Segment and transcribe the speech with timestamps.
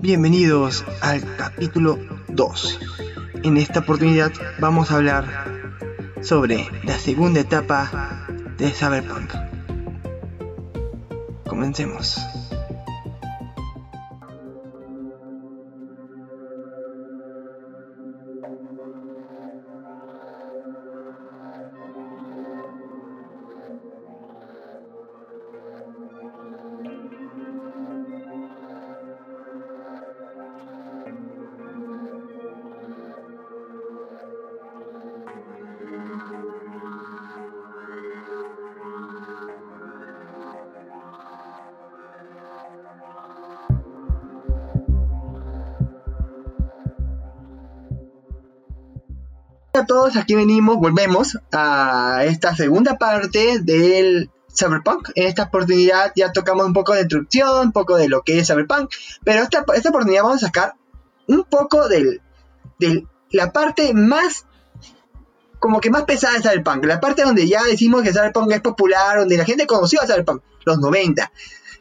[0.00, 1.98] Bienvenidos al capítulo
[2.28, 2.78] 2.
[3.42, 5.24] En esta oportunidad vamos a hablar
[6.22, 9.34] sobre la segunda etapa de Cyberpunk.
[11.44, 12.16] Comencemos.
[49.88, 55.10] Todos, aquí venimos, volvemos a esta segunda parte del Cyberpunk.
[55.16, 58.46] En esta oportunidad ya tocamos un poco de introducción, un poco de lo que es
[58.46, 58.90] Cyberpunk,
[59.24, 60.74] pero esta, esta oportunidad vamos a sacar
[61.26, 62.20] un poco de
[63.32, 64.46] la parte más
[65.58, 69.18] como que más pesada de Cyberpunk, la parte donde ya decimos que Cyberpunk es popular,
[69.18, 71.32] donde la gente conoció a Cyberpunk, los 90.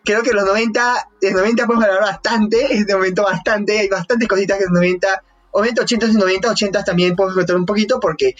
[0.03, 4.27] Creo que los 90, de 90 podemos hablar bastante, es de momento bastante, hay bastantes
[4.27, 5.23] cositas que en 90
[5.57, 8.35] obviamente 80s y 90, 80s también puedo contar un poquito porque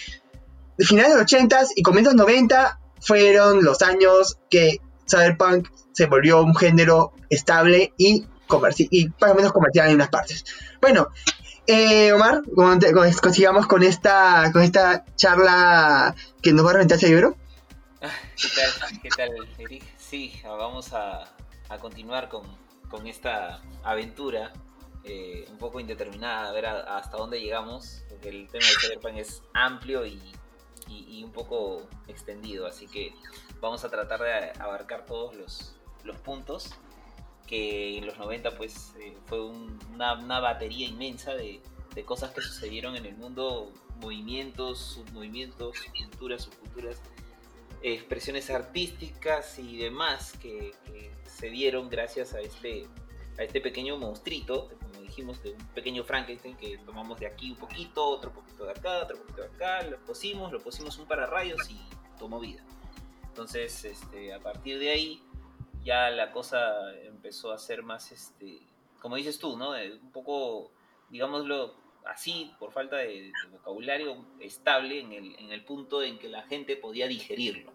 [0.78, 4.78] finales de 80s y comienzos 90 fueron los años que
[5.10, 8.24] Cyberpunk se volvió un género estable y,
[8.90, 10.44] y más o menos comercial en unas partes.
[10.80, 11.08] Bueno,
[11.66, 12.42] eh, Omar,
[13.20, 17.36] consigamos con esta, con esta charla que nos va a reventar ese libro.
[18.00, 19.82] ¿Qué tal, qué tal, Eric?
[19.98, 21.24] Sí, vamos a,
[21.68, 22.44] a continuar con,
[22.88, 24.52] con esta aventura
[25.10, 29.42] eh, un poco indeterminada, a ver hasta dónde llegamos, porque el tema de Cyberpunk es
[29.54, 30.20] amplio y,
[31.24, 33.14] un poco extendido, así que
[33.60, 36.70] vamos a tratar de abarcar todos los, los puntos
[37.46, 41.60] que en los 90 pues eh, fue una, una, batería inmensa de,
[41.94, 47.00] de, cosas que sucedieron en el mundo, movimientos, submovimientos, subculturas, subculturas,
[47.82, 52.86] expresiones artísticas y demás que, que se dieron gracias a este,
[53.38, 54.70] a este pequeño monstruito
[55.18, 59.18] de un pequeño Frankenstein que tomamos de aquí un poquito, otro poquito de acá, otro
[59.18, 61.78] poquito de acá, lo pusimos, lo pusimos un para rayos y
[62.18, 62.62] tomó vida.
[63.28, 65.22] Entonces, este, a partir de ahí,
[65.84, 68.60] ya la cosa empezó a ser más, este,
[69.00, 69.70] como dices tú, ¿no?
[69.70, 70.70] Un poco,
[71.10, 71.74] digámoslo
[72.06, 76.76] así, por falta de, vocabulario estable en el, en el, punto en que la gente
[76.76, 77.72] podía digerirlo.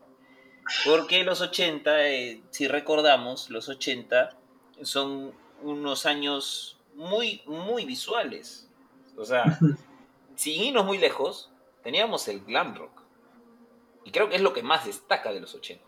[0.86, 4.38] Porque los 80, eh, si recordamos, los 80
[4.81, 8.70] son unos años muy, muy visuales.
[9.18, 9.44] O sea,
[10.36, 11.52] sin irnos muy lejos,
[11.84, 13.02] teníamos el glam rock.
[14.06, 15.84] Y creo que es lo que más destaca de los 80.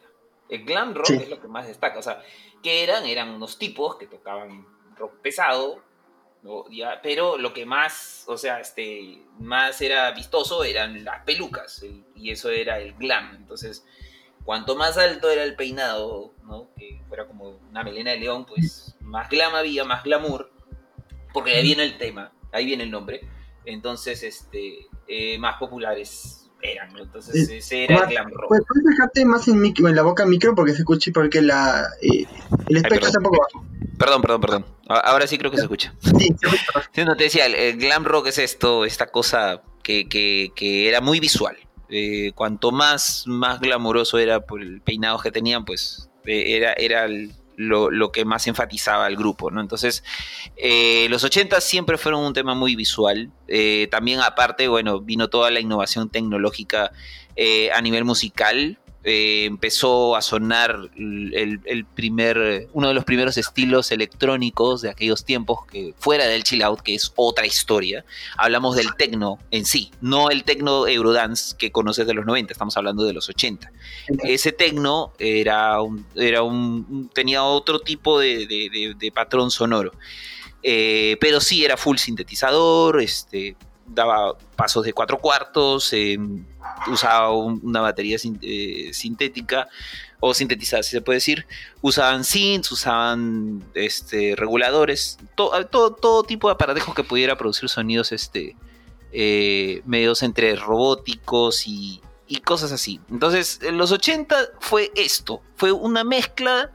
[0.49, 1.99] El glam rock es lo que más destaca.
[1.99, 2.23] O sea,
[2.61, 3.05] que eran?
[3.05, 4.65] Eran unos tipos que tocaban
[4.97, 5.81] rock pesado,
[7.01, 11.83] pero lo que más, o sea, este, más era vistoso eran las pelucas,
[12.15, 13.35] y eso era el glam.
[13.35, 13.85] Entonces,
[14.43, 16.69] cuanto más alto era el peinado, ¿no?
[16.77, 20.51] que fuera como una melena de león, pues más glam había, más glamour,
[21.35, 23.19] porque ahí viene el tema, ahí viene el nombre.
[23.65, 26.99] Entonces, este, eh, más populares eran, ¿no?
[26.99, 28.47] Entonces, ese era el glam rock.
[28.47, 32.25] ¿Puedes dejarte más en, en la boca micro porque se escuche porque la, eh,
[32.69, 33.65] el espectro está un poco bajo?
[33.99, 34.65] Perdón, perdón, perdón.
[34.87, 35.93] Ahora sí creo que se escucha.
[35.99, 37.03] Sí, se escucha.
[37.05, 41.19] no, te decía, el, glam rock es esto, esta cosa que, que, que era muy
[41.19, 41.57] visual.
[41.89, 47.33] Eh, cuanto más, más glamoroso era por el peinado que tenían, pues era, era el,
[47.57, 49.61] lo, que más enfatizaba el grupo, ¿no?
[49.61, 50.03] Entonces,
[50.57, 53.31] eh, los 80 siempre fueron un tema muy visual.
[53.47, 56.91] Eh, también aparte, bueno, vino toda la innovación tecnológica
[57.35, 58.77] eh, a nivel musical.
[59.07, 65.63] Eh, empezó a sonar el, primer, uno de los primeros estilos electrónicos de aquellos tiempos
[65.67, 68.03] que fuera del chill out, que es otra historia.
[68.35, 72.75] Hablamos del techno en sí, no el techno Eurodance que conoces de los 90, estamos
[72.77, 73.71] hablando de los 80.
[74.23, 79.91] Ese techno era un, era un, tenía otro tipo de, patrón sonoro.
[80.63, 83.55] Eh, pero sí era full sintetizador, este,
[83.87, 86.17] daba pasos de cuatro cuartos, eh,
[86.87, 89.67] usaba una batería eh, sintética
[90.19, 91.45] o sintetizada, si se puede decir.
[91.81, 98.55] Usaban synths, usaban este, reguladores, todo, tipo de aparatejos que pudiera producir sonidos este,
[99.11, 102.99] eh, medios entre robóticos y, y, cosas así.
[103.09, 106.71] Entonces, en los 80 fue esto, fue una mezcla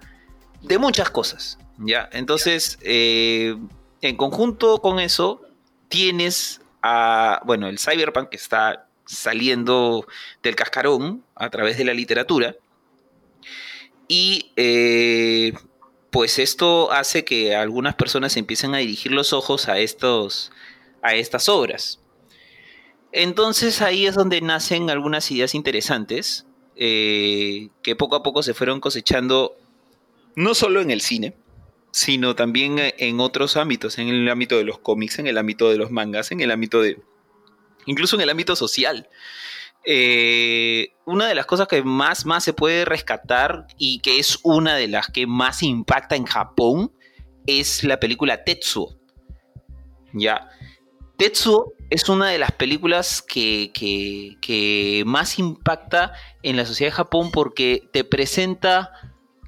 [0.62, 1.58] de muchas cosas.
[1.78, 2.08] ¿ya?
[2.12, 5.42] Entonces, en conjunto con eso,
[5.88, 10.06] tienes a, bueno, el cyberpunk que está saliendo
[10.42, 12.56] del cascarón a través de la literatura.
[14.08, 15.52] Y eh,
[16.10, 20.52] pues esto hace que algunas personas empiecen a dirigir los ojos a, estos,
[21.02, 22.00] a estas obras.
[23.12, 26.46] Entonces ahí es donde nacen algunas ideas interesantes
[26.76, 29.56] eh, que poco a poco se fueron cosechando
[30.36, 31.34] no solo en el cine,
[31.92, 35.78] sino también en otros ámbitos, en el ámbito de los cómics, en el ámbito de
[35.78, 37.00] los mangas, en el ámbito de...
[37.86, 39.08] incluso en el ámbito social.
[39.84, 44.76] Eh, una de las cosas que más, más se puede rescatar y que es una
[44.76, 46.92] de las que más impacta en Japón
[47.46, 48.96] es la película Tetsuo.
[50.12, 50.48] Ya.
[51.16, 57.30] Tetsuo es una de las películas que, que, más impacta en la sociedad de Japón
[57.32, 58.92] porque te presenta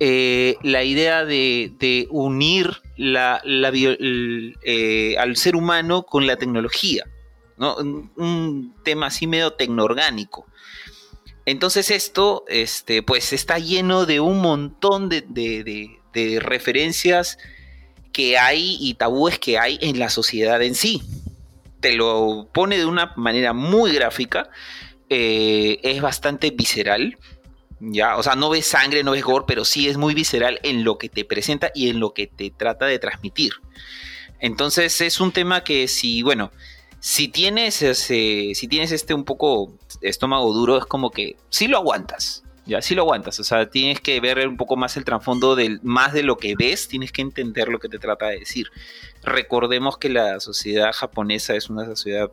[0.04, 7.04] eh, la idea de, unir eh, al ser humano con la tecnología.
[7.56, 10.44] Un, tema así medio tecnoorgánico.
[11.46, 17.38] Entonces esto, este, pues está lleno de un montón de, referencias
[18.12, 21.00] que hay y tabúes que hay en la sociedad en sí.
[21.78, 24.50] Te lo pone de una manera muy gráfica,
[25.08, 27.16] eh, es bastante visceral,
[27.84, 30.84] ya, o sea, no ves sangre, no ves gore, pero sí es muy visceral en
[30.84, 33.54] lo que te presenta y en lo que te trata de transmitir.
[34.38, 36.52] Entonces es un tema que si, bueno,
[37.00, 41.78] si tienes ese, si tienes este un poco estómago duro, es como que sí lo
[41.78, 42.44] aguantas.
[42.64, 43.40] Ya, sí lo aguantas.
[43.40, 46.54] O sea, tienes que ver un poco más el trasfondo del, más de lo que
[46.56, 48.68] ves, tienes que entender lo que te trata de decir.
[49.24, 52.30] Recordemos que la sociedad japonesa es una sociedad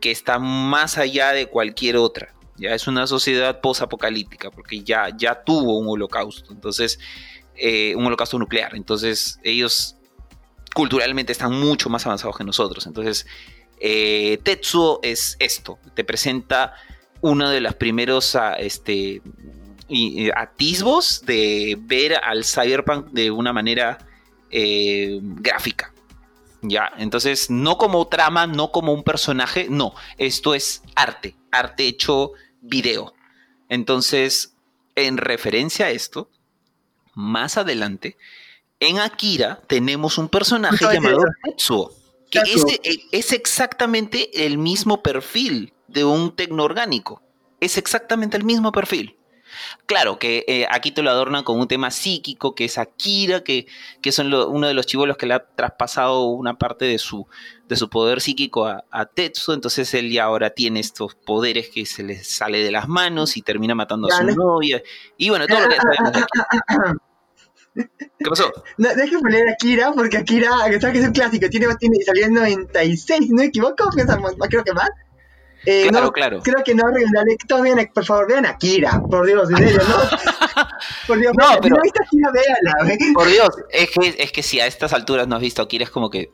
[0.00, 2.34] que está más allá de cualquier otra.
[2.60, 6.52] Ya es una sociedad posapocalíptica, porque ya, ya tuvo un holocausto.
[6.52, 6.98] Entonces,
[7.56, 8.76] eh, un holocausto nuclear.
[8.76, 9.96] Entonces, ellos
[10.74, 12.86] culturalmente están mucho más avanzados que nosotros.
[12.86, 13.26] Entonces,
[13.80, 16.74] eh, Tetsuo es esto, te presenta
[17.22, 19.22] uno de los primeros ah, este,
[20.36, 23.98] atisbos de ver al cyberpunk de una manera
[24.50, 25.92] eh, gráfica.
[26.62, 32.32] Ya, entonces no como trama, no como un personaje, no, esto es arte, arte hecho
[32.60, 33.14] video.
[33.68, 34.54] Entonces,
[34.94, 36.30] en referencia a esto,
[37.14, 38.16] más adelante,
[38.80, 46.04] en Akira tenemos un personaje llamado Tetsuo que e, es exactamente el mismo perfil de
[46.04, 47.22] un tecnoorgánico.
[47.60, 49.16] Es exactamente el mismo perfil.
[49.86, 53.66] Claro que eh, aquí te lo adornan con un tema psíquico, que es Akira, que,
[54.00, 57.26] que es uno de los chivolos que le ha traspasado una parte de su,
[57.68, 59.52] de su poder psíquico a, a, Tetsu.
[59.52, 63.42] Entonces él ya ahora tiene estos poderes que se le sale de las manos y
[63.42, 64.82] termina matando a su novia.
[65.16, 66.98] Y bueno, todo lo que sabemos
[67.74, 68.52] ¿Qué pasó?
[68.78, 68.88] No,
[69.20, 73.30] poner a Akira, porque Akira, sabes que es un clásico, tiene, tiene salió en 96,
[73.30, 73.88] ¿no me equivoco?
[74.48, 74.90] Creo que más.
[75.66, 76.40] Eh, claro, claro.
[76.42, 76.84] Creo que no,
[77.46, 79.96] todos vean, por favor, vean a Akira, por Dios, en serio, ¿no?
[81.06, 82.96] por Dios, no, pero, no viste Akira, véala.
[83.14, 85.90] Por Dios, es que, es que si a estas alturas no has visto Akira, es
[85.90, 86.30] como que,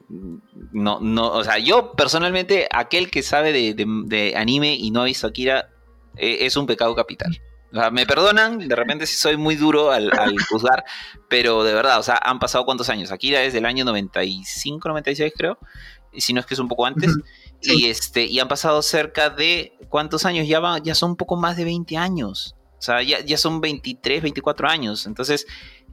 [0.73, 5.03] no, no, o sea, yo personalmente, aquel que sabe de, de, de anime y no
[5.03, 5.71] ha visto Akira,
[6.17, 7.41] eh, es un pecado capital
[7.93, 10.11] me perdonan, de repente si soy muy duro al,
[10.49, 10.85] juzgar,
[11.29, 13.13] pero de verdad, o sea, han pasado cuántos años.
[13.13, 15.59] Akira es del año 95, 96 creo,
[16.13, 17.13] y si no es que es un poco antes.
[17.63, 21.57] Y este, y han pasado cerca de cuántos años, ya ya son un poco más
[21.57, 22.55] de 20 años.
[22.79, 25.07] O sea, ya, son 23, 24 años.
[25.07, 25.47] Entonces,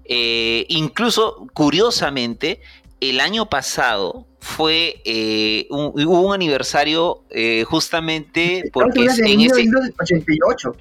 [0.06, 2.62] eh, incluso, curiosamente,
[3.00, 9.66] el año pasado fue eh, un, hubo un aniversario eh, justamente porque en ese
[10.00, 10.76] 88.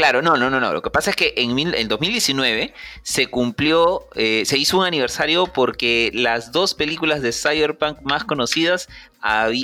[0.00, 0.72] Claro, no, no, no, no.
[0.72, 5.46] Lo que pasa es que en el 2019 se cumplió, eh, se hizo un aniversario
[5.46, 8.88] porque las dos películas de Cyberpunk más conocidas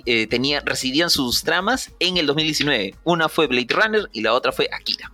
[0.05, 2.95] eh, residían sus tramas en el 2019.
[3.05, 5.11] Una fue Blade Runner y la otra fue Akira.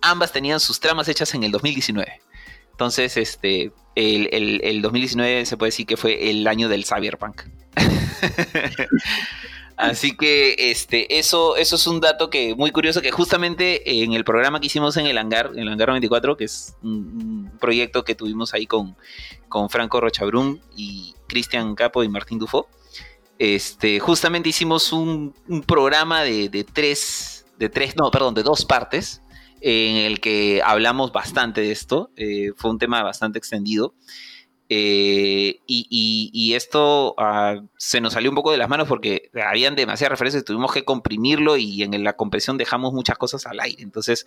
[0.00, 2.22] Ambas tenían sus tramas hechas en el 2019.
[2.70, 7.42] Entonces, este, el, el, el 2019 se puede decir que fue el año del Cyberpunk.
[9.76, 14.24] Así que este, eso, eso es un dato que muy curioso que justamente en el
[14.24, 18.14] programa que hicimos en el hangar, en el hangar 94, que es un, proyecto que
[18.14, 18.96] tuvimos ahí con,
[19.48, 22.68] con Franco Rochabrún y Cristian Capo y Martín Dufo,
[23.38, 25.34] este, justamente hicimos un,
[25.66, 29.22] programa de, tres, de tres, no, perdón, de dos partes,
[29.60, 32.10] en el que hablamos bastante de esto.
[32.16, 33.94] Eh, fue un tema bastante extendido.
[34.68, 40.12] Eh, y, esto ah, se nos salió un poco de las manos porque habían demasiadas
[40.12, 43.82] referencias, tuvimos que comprimirlo y en la compresión dejamos muchas cosas al aire.
[43.82, 44.26] Entonces,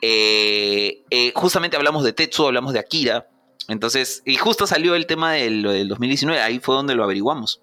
[0.00, 3.28] eh, eh, justamente hablamos de Tetsu, hablamos de Akira.
[3.68, 7.60] Entonces, y justo salió el tema del, del 2019, ahí fue donde lo averiguamos.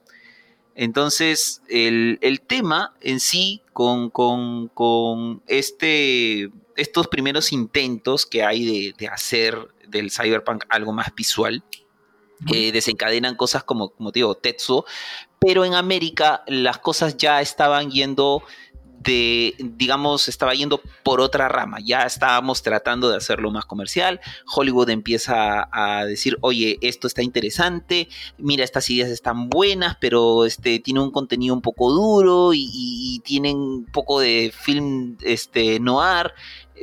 [0.76, 9.58] Entonces, el, tema en sí, con, con, este, estos primeros intentos que hay de hacer
[9.88, 11.64] del cyberpunk algo más visual,
[12.54, 14.86] eh, desencadenan cosas como, como te digo, Tetsuo,
[15.40, 18.44] pero en América las cosas ya estaban yendo
[19.06, 21.78] de, digamos, estaba yendo por otra rama.
[21.84, 24.20] Ya estábamos tratando de hacerlo más comercial.
[24.54, 30.80] Hollywood empieza a decir, oye, esto está interesante, mira, estas ideas están buenas, pero este,
[30.80, 36.34] tiene un contenido un poco duro y, y, tienen un poco de film este, noir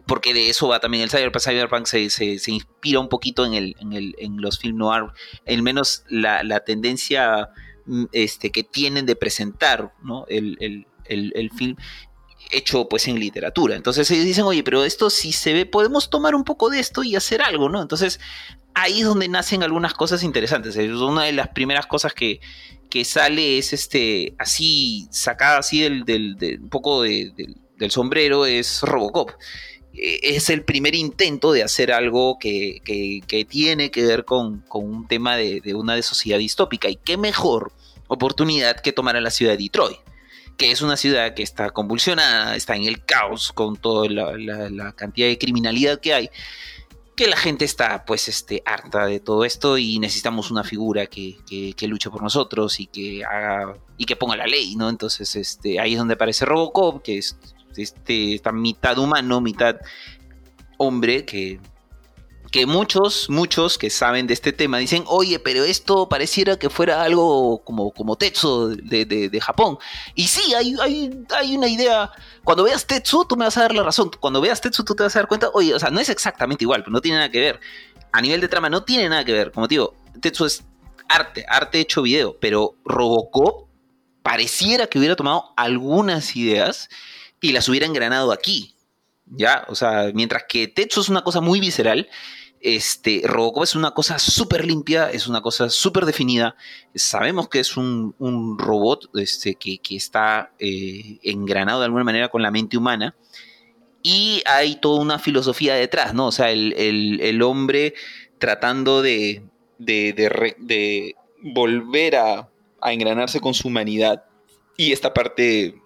[0.07, 1.87] porque de eso va también el Cyberpunk.
[1.87, 5.05] Se, se, inspira un poquito en, el, en, el, en los film noir,
[5.47, 7.51] al menos la, la, tendencia
[7.87, 10.27] mm, este, que tienen de presentar ¿no?
[10.29, 11.77] el, el, film
[12.51, 13.77] hecho pues en literatura.
[13.77, 17.03] Entonces ellos dicen, oye, pero esto si se ve, podemos tomar un poco de esto
[17.03, 17.81] y hacer algo, ¿no?
[17.81, 18.21] Entonces
[18.75, 20.77] ahí es donde nacen algunas cosas interesantes.
[20.77, 22.41] Una de las primeras cosas que,
[22.91, 29.31] que sale es este, así, sacada así del, del, un poco del sombrero, es Robocop.
[29.95, 32.81] Eh, es el primer intento de hacer algo que,
[33.49, 36.89] tiene que ver con, un tema de, una sociedad distópica.
[36.89, 37.73] Y qué mejor
[38.09, 39.99] oportunidad que tomar a la ciudad de Detroit,
[40.57, 45.29] que es una ciudad que está convulsionada, está en el caos con toda la, cantidad
[45.29, 46.31] de criminalidad que hay.
[47.15, 51.37] Que la gente está pues este, harta de todo esto y necesitamos una figura que,
[51.83, 54.89] luche por nosotros y que haga y que ponga la ley, ¿no?
[54.89, 57.37] Entonces este, ahí es donde aparece Robocop, que es
[57.77, 59.77] este, esta mitad humano, mitad
[60.79, 61.61] hombre, que,
[62.53, 67.03] que muchos, muchos que saben de este tema dicen, oye, pero esto pareciera que fuera
[67.03, 69.79] algo como, como Tetsu de, Japón.
[70.15, 70.75] Y sí, hay,
[71.31, 72.11] hay, una idea.
[72.45, 74.11] Cuando veas Tetsu, tú me vas a dar la razón.
[74.21, 76.65] Cuando veas Tetsu, tú te vas a dar cuenta, oye, o sea, no es exactamente
[76.65, 77.61] igual, pero no tiene nada que ver.
[78.13, 79.51] A nivel de trama, no tiene nada que ver.
[79.51, 80.63] Como digo, Tetsu es
[81.09, 83.69] arte, arte hecho video, pero Robocop
[84.23, 86.91] pareciera que hubiera tomado algunas ideas
[87.43, 88.75] y las hubiera engranado aquí.
[89.27, 89.67] ¿Ya?
[89.69, 92.09] O sea, mientras que Tetsu es una cosa muy visceral,
[92.61, 96.55] este, Robocop es una cosa súper limpia, es una cosa súper definida.
[96.95, 98.15] Sabemos que es un,
[98.59, 103.15] robot este, que, está eh, engranado de alguna manera con la mente humana.
[104.03, 106.27] Y hay toda una filosofía detrás, ¿no?
[106.29, 107.95] O sea, el, hombre
[108.39, 109.45] tratando de,
[109.79, 112.49] de, volver a,
[112.81, 114.25] a engranarse con su humanidad.
[114.77, 115.82] Y esta parte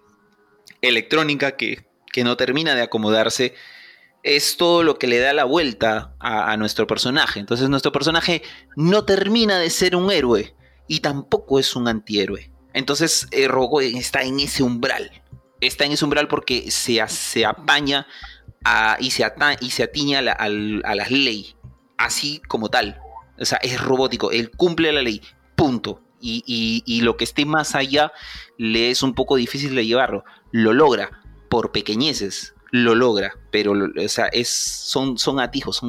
[0.89, 1.85] electrónica que,
[2.25, 3.55] no termina de acomodarse,
[4.23, 7.41] es todo lo que le da la vuelta a, nuestro personaje.
[7.41, 8.43] Entonces nuestro personaje
[8.75, 10.55] no termina de ser un héroe
[10.89, 12.51] y tampoco es un antihéroe.
[12.73, 13.49] Entonces eh,
[13.95, 15.23] está en ese umbral.
[15.61, 18.07] Está en ese umbral porque se, se apaña
[18.99, 19.25] y, se
[19.61, 21.57] y se atiña a, las leyes,
[21.97, 23.01] así como tal.
[23.39, 25.21] O sea, es robótico, él cumple la ley,
[25.55, 26.03] punto.
[26.21, 28.13] Y, lo que esté más allá
[28.59, 31.11] le es un poco difícil de llevarlo lo logra
[31.49, 35.83] por pequeñeces, lo logra, pero o sea, es, son, son atijos,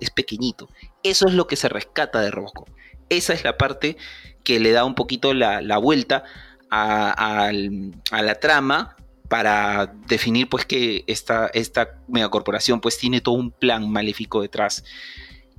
[0.00, 0.68] es pequeñito.
[1.02, 2.68] Eso es lo que se rescata de Robocop.
[3.08, 3.96] Esa es la parte
[4.44, 6.24] que le da un poquito la, vuelta
[6.70, 8.96] a, la trama
[9.28, 14.84] para definir pues que esta, esta megacorporación pues tiene todo un plan maléfico detrás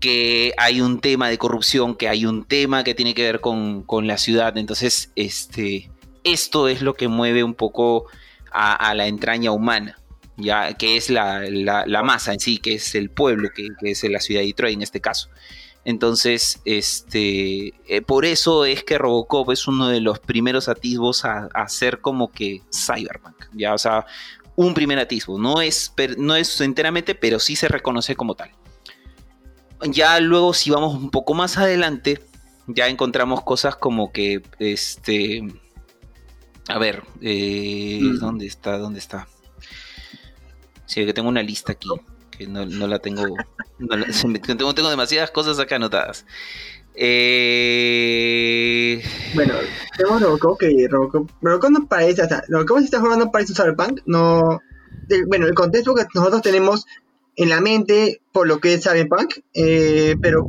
[0.04, 3.84] que hay un tema de corrupción, que hay un tema que tiene que ver con,
[3.84, 4.58] con la ciudad.
[4.58, 5.90] Entonces, este,
[6.26, 8.08] esto es lo que mueve un poco
[8.52, 9.98] a, la entraña humana,
[10.36, 14.42] ya que es la, masa en sí, que es el pueblo, que, es la ciudad
[14.42, 15.30] de Detroit en este caso.
[15.86, 21.50] Entonces, este, eh, por eso es que Robocop es uno de los primeros atisbos a,
[21.70, 24.06] ser como que Cyberpunk, ya, o sea,
[24.58, 28.52] un primer atisbo, no es, no es enteramente, pero sí se reconoce como tal.
[29.90, 32.22] Ya luego, si vamos un poco más adelante,
[32.68, 35.42] ya encontramos cosas como que, este,
[36.68, 38.20] a ver, eh, mm.
[38.20, 38.78] ¿dónde está?
[38.78, 39.28] ¿Dónde está?
[40.86, 41.90] Sí, que tengo una lista aquí,
[42.32, 43.24] que no, la tengo,
[43.80, 44.06] no
[44.58, 46.26] tengo, tengo demasiadas cosas acá anotadas.
[46.96, 47.84] Eh...
[49.34, 49.56] Bueno,
[49.98, 53.56] tenemos Robocop que Robocop, Robocop no parece, o sea, Robocop se está jugando parece un
[53.58, 54.62] Cyberpunk, no...
[55.28, 56.86] bueno, el contexto que nosotros tenemos
[57.36, 60.48] en la mente por lo que es Cyberpunk, eh, pero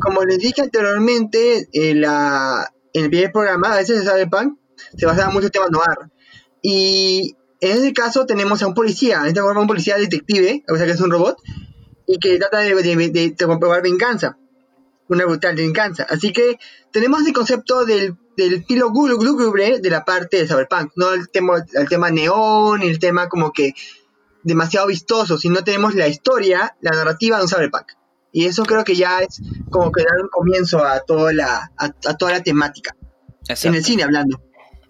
[0.00, 4.58] como les dije anteriormente, en, la, en el primer programa, a veces de Cyberpunk
[4.96, 6.10] se basaba mucho en temas noir.
[6.62, 10.76] Y en ese caso tenemos a un policía, en este caso un policía detective, o
[10.76, 11.36] sea que es un robot,
[12.06, 14.36] y que trata de, de, comprobar venganza,
[15.08, 16.06] una brutal venganza.
[16.08, 16.58] Así que
[16.90, 21.64] tenemos el concepto del, del estilo lúgubre de la parte de Cyberpunk, no el tema,
[21.72, 23.74] el tema neón, el tema como que
[24.44, 27.92] demasiado vistoso, sino tenemos la historia, la narrativa de un Cyberpunk.
[28.30, 31.88] Y eso creo que ya es como que dar un comienzo a toda la, a,
[32.16, 32.96] toda la temática.
[33.48, 34.40] En el cine hablando.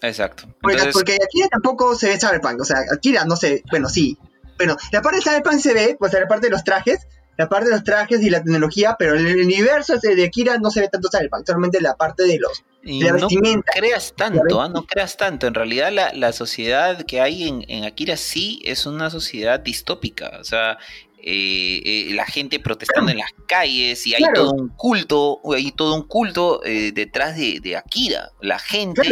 [0.00, 0.44] Exacto.
[0.60, 2.60] Porque, porque Akira tampoco se ve Cyberpunk.
[2.60, 3.62] O sea, Akira no sé.
[3.70, 4.18] Bueno, sí.
[4.56, 7.06] Bueno, la parte de Cyberpunk se ve, pues la parte de los trajes,
[7.36, 10.70] la parte de los trajes y la tecnología, pero en el universo de Akira no
[10.70, 13.28] se ve tanto cyberpunk, solamente la parte de los la no
[13.74, 14.68] creas tanto, ¿ah?
[14.68, 15.46] no creas tanto.
[15.46, 20.38] En realidad la, sociedad que hay en, en, Akira sí es una sociedad distópica.
[20.40, 20.78] O sea,
[21.26, 25.94] eh, eh, la gente protestando en las calles y hay todo un culto, hay todo
[25.94, 28.30] un culto eh, detrás de, Akira.
[28.42, 29.02] La gente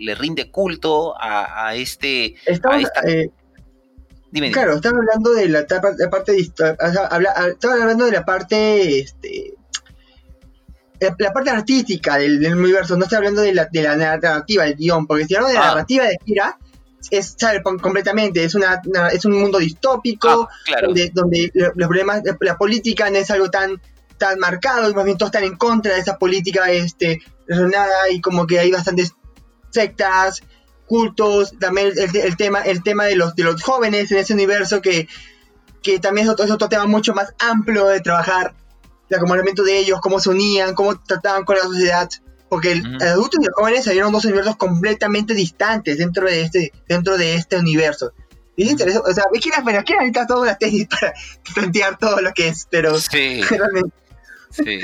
[0.00, 2.34] le, rinde culto a, este...
[4.32, 5.64] Dime, claro, estaba hablando de la,
[6.10, 9.54] parte de, estaba hablando de la parte este,
[11.00, 15.06] la, parte artística del, universo, no estoy hablando de la, de la narrativa, del guion,
[15.06, 15.68] porque si hablamos de la ah.
[15.68, 16.58] narrativa de Akira,
[17.10, 18.80] es cyberpunk completamente, es una,
[19.12, 23.80] es un mundo distópico, ah, donde, donde, los problemas, la política no es algo tan,
[24.18, 28.46] tan marcado, más bien todos están en contra de esa política este, nada y como
[28.46, 29.14] que hay bastantes
[29.70, 30.42] sectas,
[30.86, 35.08] cultos, también el, tema, el tema de los, de los jóvenes en ese universo que,
[35.82, 38.54] que también es otro, es otro tema mucho más amplio de trabajar,
[39.10, 42.08] el acomodamiento de ellos, cómo se unían, cómo trataban con la sociedad
[42.50, 47.16] porque el, adulto y los jóvenes salieron dos universos completamente distantes dentro de este, dentro
[47.16, 48.12] de este universo.
[48.56, 51.14] Y es interesante, o sea, es que bueno, aquí necesitas toda una tesis para
[51.54, 53.40] plantear todo lo que es, pero sí.
[54.50, 54.80] Sí.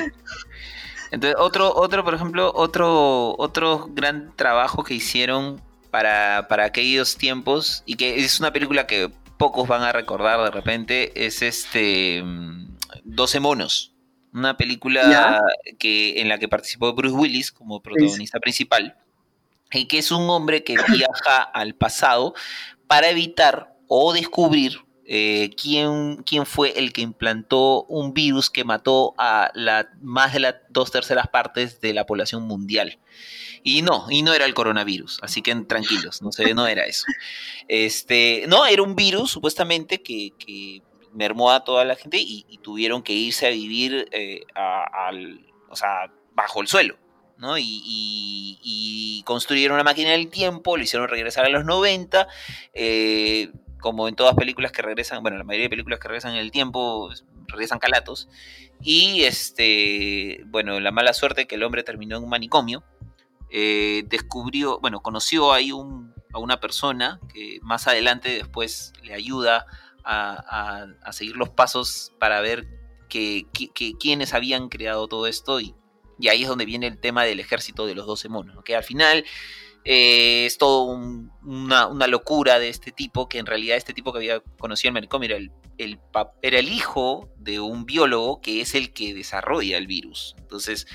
[1.10, 7.82] Entonces, otro, otro, por ejemplo, otro, otro gran trabajo que hicieron para, para aquellos tiempos,
[7.84, 12.22] y que es una película que pocos van a recordar de repente, es este
[13.02, 13.95] 12 mm, monos
[14.36, 15.42] una película
[15.78, 18.96] que, en la que participó Bruce Willis como protagonista principal,
[19.72, 22.34] y que es un hombre que viaja al pasado
[22.86, 29.14] para evitar o descubrir eh, quién, quién, fue el que implantó un virus que mató
[29.18, 32.98] a la, más de las dos terceras partes de la población mundial.
[33.62, 37.04] Y no, y no era el coronavirus, así que tranquilos, no, sé, no era eso.
[37.68, 40.82] Este, no, era un virus supuestamente que, que
[41.16, 46.12] mermó a toda la gente y, tuvieron que irse a vivir eh, al, o sea,
[46.34, 46.96] bajo el suelo.
[47.38, 47.56] ¿no?
[47.58, 52.28] Y, construyeron una máquina del tiempo, lo hicieron regresar a los 90,
[52.74, 56.38] eh, como en todas películas que regresan, bueno, la mayoría de películas que regresan en
[56.38, 57.10] el tiempo,
[57.48, 58.28] regresan calatos,
[58.80, 62.84] y este, bueno, la mala suerte que el hombre terminó en un manicomio,
[63.50, 69.66] eh, descubrió, bueno, conoció ahí a una persona que más adelante después le ayuda a,
[71.12, 72.66] seguir los pasos para ver
[73.08, 73.46] que,
[73.98, 75.74] quiénes habían creado todo esto y,
[76.28, 79.24] ahí es donde viene el tema del ejército de los 12 monos, que al final
[79.84, 80.84] eh, es todo
[81.42, 85.28] una, locura de este tipo, que en realidad este tipo que había conocido en manicomio
[85.28, 86.00] era el, el,
[86.42, 90.34] era el hijo de un biólogo que es el que desarrolla el virus.
[90.38, 90.86] Entonces,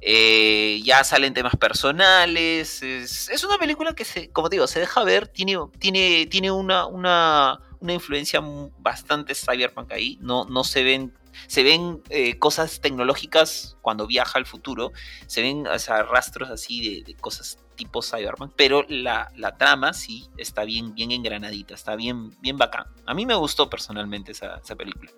[0.00, 2.82] eh, ya salen temas personales.
[2.82, 7.60] Es, una película que, se, como te digo, se deja ver, tiene, tiene, tiene una,
[7.80, 8.40] una influencia
[8.78, 10.18] bastante cyberpunk ahí.
[10.20, 11.14] No, no se ven,
[11.46, 14.92] se ven eh, cosas tecnológicas cuando viaja al futuro.
[15.26, 18.52] Se ven rastros así de, cosas tipo cyberpunk.
[18.56, 22.86] Pero la, trama sí está bien, bien engranadita, está bien, bien bacán.
[23.06, 25.12] A mí me gustó personalmente esa, película.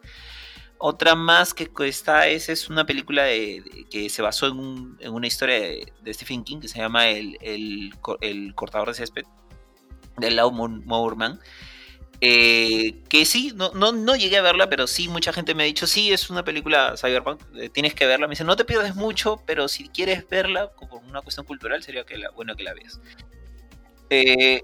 [0.78, 3.24] Otra más que está es, es una película
[3.90, 8.88] que se basó en, una historia de, Stephen King que se llama El, el, cortador
[8.88, 9.24] de césped
[10.16, 11.40] de Lau Moorman.
[12.22, 15.66] Eh, que sí, no, no, no, llegué a verla, pero sí, mucha gente me ha
[15.66, 18.26] dicho, sí, es una película cyberpunk, eh, tienes que verla.
[18.26, 22.04] Me dicen, no te pierdes mucho, pero si quieres verla por una cuestión cultural, sería
[22.04, 23.00] que bueno que la veas.
[24.10, 24.60] Eh,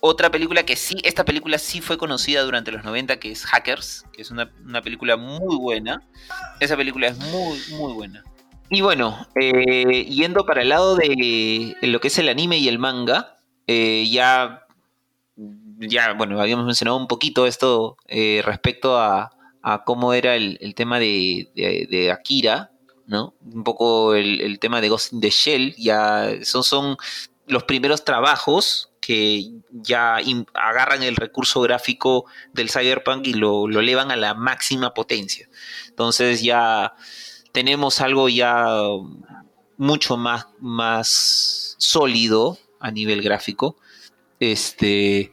[0.00, 4.04] otra película que sí, esta película sí fue conocida durante los 90, que es Hackers,
[4.12, 4.50] que es una,
[4.82, 6.06] película muy buena.
[6.58, 8.22] Esa película es muy, muy buena.
[8.68, 13.36] Y bueno, yendo para el lado de lo que es el anime y el manga,
[13.66, 14.64] ya
[15.88, 19.30] ya, bueno, habíamos mencionado un poquito esto eh, respecto a,
[19.84, 22.70] cómo era el, tema de, Akira,
[23.06, 23.34] ¿no?
[23.52, 26.96] Un poco el, tema de Ghost in the Shell, ya son, son
[27.46, 30.18] los primeros trabajos que ya
[30.54, 35.48] agarran el recurso gráfico del cyberpunk y lo, lo elevan a la máxima potencia.
[35.88, 36.94] Entonces ya
[37.52, 38.66] tenemos algo ya
[39.76, 43.76] mucho más, más sólido a nivel gráfico.
[44.38, 45.32] Este,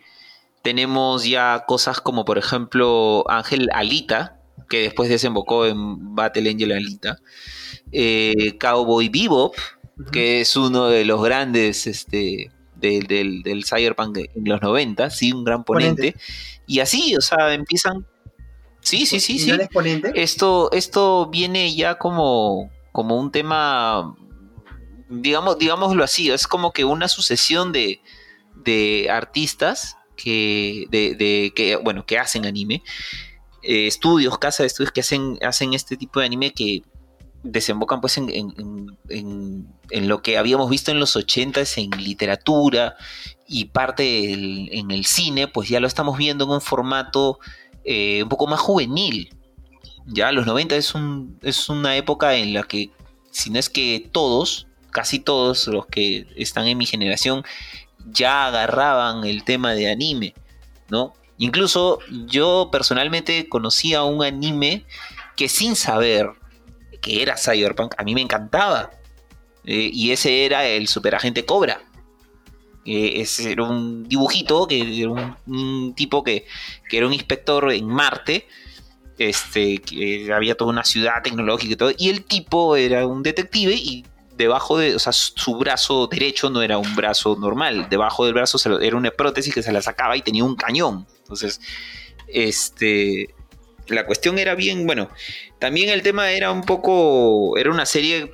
[0.68, 7.20] tenemos ya cosas como, por ejemplo, Ángel Alita, que después desembocó en Battle Angel Alita.
[7.94, 9.56] Eh, Cowboy Bebop,
[10.12, 15.46] que es uno de los grandes este, del, del, Cyberpunk en los 90, sí, un
[15.46, 16.18] gran ponente.
[16.66, 18.06] Y así, o sea, empiezan.
[18.82, 19.54] Sí, sí, sí, sí.
[20.16, 24.18] Esto, esto viene ya como, como un tema,
[25.08, 28.02] digamos, digámoslo así, es como que una sucesión de,
[28.66, 32.84] de artistas que, de, que, bueno, que hacen anime,
[33.64, 36.84] eh, estudios, casa de estudios que hacen, hacen este tipo de anime que
[37.44, 38.98] desembocan pues en,
[39.92, 42.96] lo que habíamos visto en los 80 en literatura
[43.48, 47.40] y parte en el cine, pues ya lo estamos viendo en un formato
[47.90, 49.30] eh, un poco más juvenil.
[50.06, 52.92] Ya los 90 es, un, es una época en la que,
[53.32, 57.44] si no es que todos, casi todos los que están en mi generación,
[58.12, 60.34] ya agarraban el tema de anime,
[60.90, 61.14] ¿no?
[61.38, 64.86] Incluso yo personalmente conocía un anime
[65.36, 66.32] que sin saber
[67.02, 68.90] que era Cyberpunk, a mí me encantaba.
[69.64, 71.82] Eh, y ese era el superagente Cobra.
[72.86, 76.46] Ese era un dibujito, que era un, tipo que,
[76.90, 78.48] que, era un inspector en Marte.
[79.18, 81.92] Este, que había toda una ciudad tecnológica y todo.
[81.98, 84.06] Y el tipo era un detective y
[84.38, 87.88] debajo de, o sea, su brazo derecho no era un brazo normal.
[87.90, 91.08] Debajo del brazo era una prótesis que se la sacaba y tenía un cañón.
[91.20, 91.60] Entonces,
[92.28, 93.34] este,
[93.88, 95.10] la cuestión era bien, bueno,
[95.60, 98.32] también el tema era un poco, era una serie,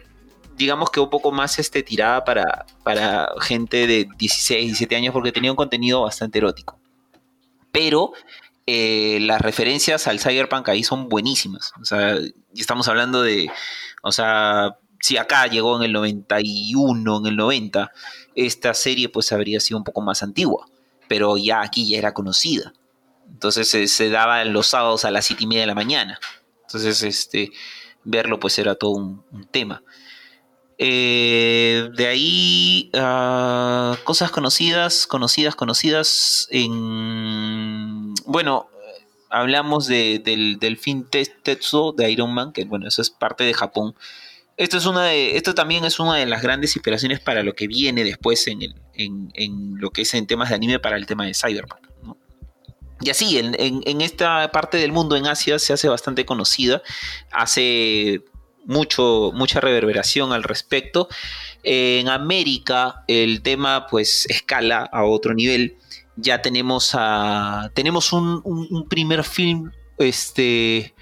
[0.55, 5.31] digamos que un poco más este, tirada para, para gente de 16, 17 años porque
[5.31, 6.79] tenía un contenido bastante erótico.
[7.71, 8.11] Pero
[8.67, 11.73] eh, las referencias al Cyberpunk ahí son buenísimas.
[11.81, 12.17] O sea,
[12.55, 13.49] estamos hablando de,
[14.01, 17.91] o sea, si acá llegó en el 91, en el 90,
[18.35, 20.65] esta serie pues habría sido un poco más antigua,
[21.09, 22.71] pero ya aquí ya era conocida.
[23.29, 26.21] Entonces se daba los sábados a las siete y media de la mañana.
[26.61, 27.51] Entonces, este,
[28.05, 29.83] verlo pues era todo un, tema.
[30.77, 36.47] Eh, de ahí, ah, cosas conocidas, conocidas, conocidas.
[36.49, 38.69] En, bueno,
[39.29, 43.95] hablamos del, del fin Tetsuo de Iron Man, que bueno, eso es parte de Japón.
[44.55, 47.67] Esto, es una de, esto también es una de las grandes inspiraciones para lo que
[47.67, 51.05] viene después en, el, en, en lo que es en temas de anime para el
[51.05, 51.93] tema de Cyberpunk.
[53.03, 56.81] Y así, en, esta parte del mundo, en Asia, se hace bastante conocida,
[57.31, 58.21] hace
[58.65, 61.09] mucho, mucha reverberación al respecto.
[61.63, 65.77] En América el tema pues escala a otro nivel.
[66.15, 70.93] Ya tenemos, a, tenemos un, primer film este,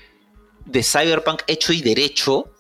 [0.66, 2.52] de Cyberpunk hecho y derecho,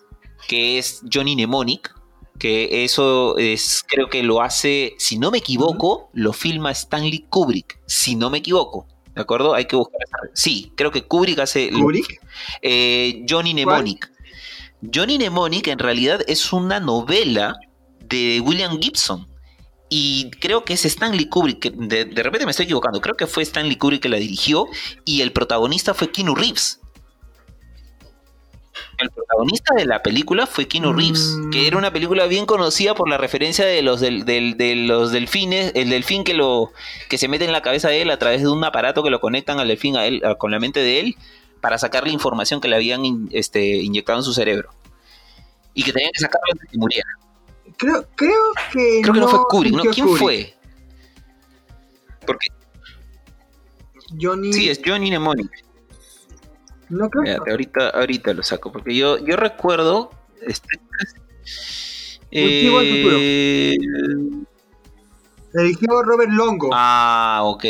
[0.47, 1.93] que es Johnny Mnemonic,
[2.39, 7.79] que eso es, creo que lo hace, si no me equivoco, lo filma Stanley Kubrick,
[7.85, 8.87] si no me equivoco.
[9.13, 9.53] ¿De acuerdo?
[9.53, 9.99] Hay que buscar
[10.33, 11.69] Sí, creo que Kubrick hace.
[11.69, 12.19] ¿Kubrick?
[12.61, 14.11] Eh, Johnny Mnemonic.
[14.81, 17.59] Johnny Mnemonic en realidad es una novela
[17.99, 19.27] de William Gibson.
[19.89, 23.43] Y creo que es Stanley Kubrick, de, de, repente me estoy equivocando, creo que fue
[23.43, 24.67] Stanley Kubrick que la dirigió
[25.03, 26.80] y el protagonista fue Keanu Reeves
[29.01, 33.09] el protagonista de la película fue Keanu Reeves, que era una película bien conocida por
[33.09, 36.71] la referencia de los, del, de los delfines, el delfín que, lo,
[37.09, 39.19] que se mete en la cabeza de él a través de un aparato que lo
[39.19, 41.15] conectan al delfín a él, con la mente de él
[41.61, 44.71] para sacar la información que le habían este, inyectado en su cerebro.
[45.73, 47.09] Y que tenían que sacarlo antes de que muriera.
[47.77, 48.99] Creo, creo que.
[49.01, 49.83] Creo que no, fue Kubrick, ¿no?
[49.83, 50.53] ¿Quién fue?
[52.25, 52.47] Porque.
[54.19, 54.51] Johnny.
[54.51, 55.49] Sí, es Johnny Mnemonic.
[56.91, 57.41] No creo.
[57.47, 60.11] ahorita, ahorita lo saco, porque yo, yo recuerdo.
[60.41, 60.67] Este,
[62.31, 63.77] eh,
[65.53, 66.69] dirigió Robert Longo.
[66.73, 67.65] Ah, ok.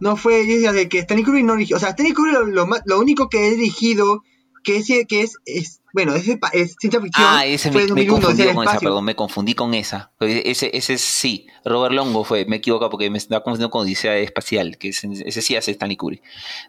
[0.00, 0.44] No fue,
[0.88, 1.76] que Stanley Kubrick no dirigió.
[1.76, 4.22] O sea, Stanley Kubrick lo, lo, único que he dirigido,
[4.62, 7.26] que es, que es, es bueno, ese es ciencia ficción.
[7.28, 10.12] Ah, ese me, me confundí con esa, perdón, me confundí con esa.
[10.20, 14.76] Ese, ese sí, Robert Longo fue, me equivoco porque me estaba confundiendo con Odisea Espacial,
[14.76, 16.22] que ese, ese sí hace Stanley Kubrick.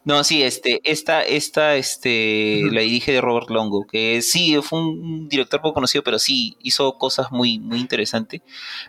[0.06, 5.28] No, sí, este, esta, esta, este, la dirige de Robert Longo, que sí, fue un
[5.28, 8.42] director poco conocido, pero sí hizo cosas muy, muy interesantes.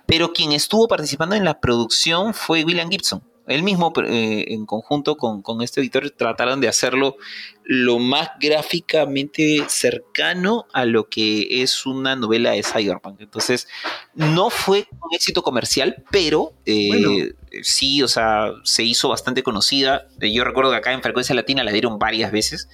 [0.07, 3.23] Pero quien estuvo participando en la producción fue William Gibson.
[3.51, 7.17] Él mismo, eh, en conjunto con, este editor, trataron de hacerlo
[7.65, 13.21] lo más gráficamente cercano a lo que es una novela de Cyberpunk.
[13.21, 13.69] Entonces,
[14.15, 20.07] no fue un éxito comercial, pero eh, sí, o sea, se hizo bastante conocida.
[20.21, 22.69] Yo recuerdo que acá en Frecuencia Latina la dieron varias veces.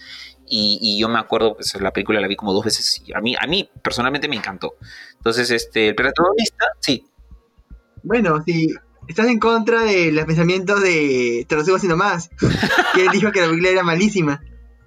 [0.49, 3.35] Y, yo me acuerdo, pues la película la vi como dos veces y a mí,
[3.39, 4.75] a mí personalmente me encantó.
[5.17, 7.05] Entonces, este, el protagonista, sí.
[8.05, 8.73] Bueno, sí,
[9.09, 12.31] estás en contra de los pensamientos de Te lo sigo haciendo más.
[12.95, 14.43] que él dijo que la película era malísima.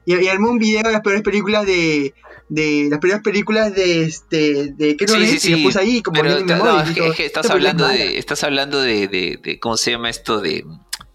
[0.05, 2.13] Y, armó un video de las peores películas de.
[2.49, 4.73] de las peores películas de este.
[4.73, 5.51] de qué sí, sí, sí.
[5.51, 8.17] y lo puso ahí como Pero, no, es que, estás hablando de.
[8.17, 9.60] Estás hablando de, de, de.
[9.60, 10.41] ¿Cómo se llama esto?
[10.41, 10.65] de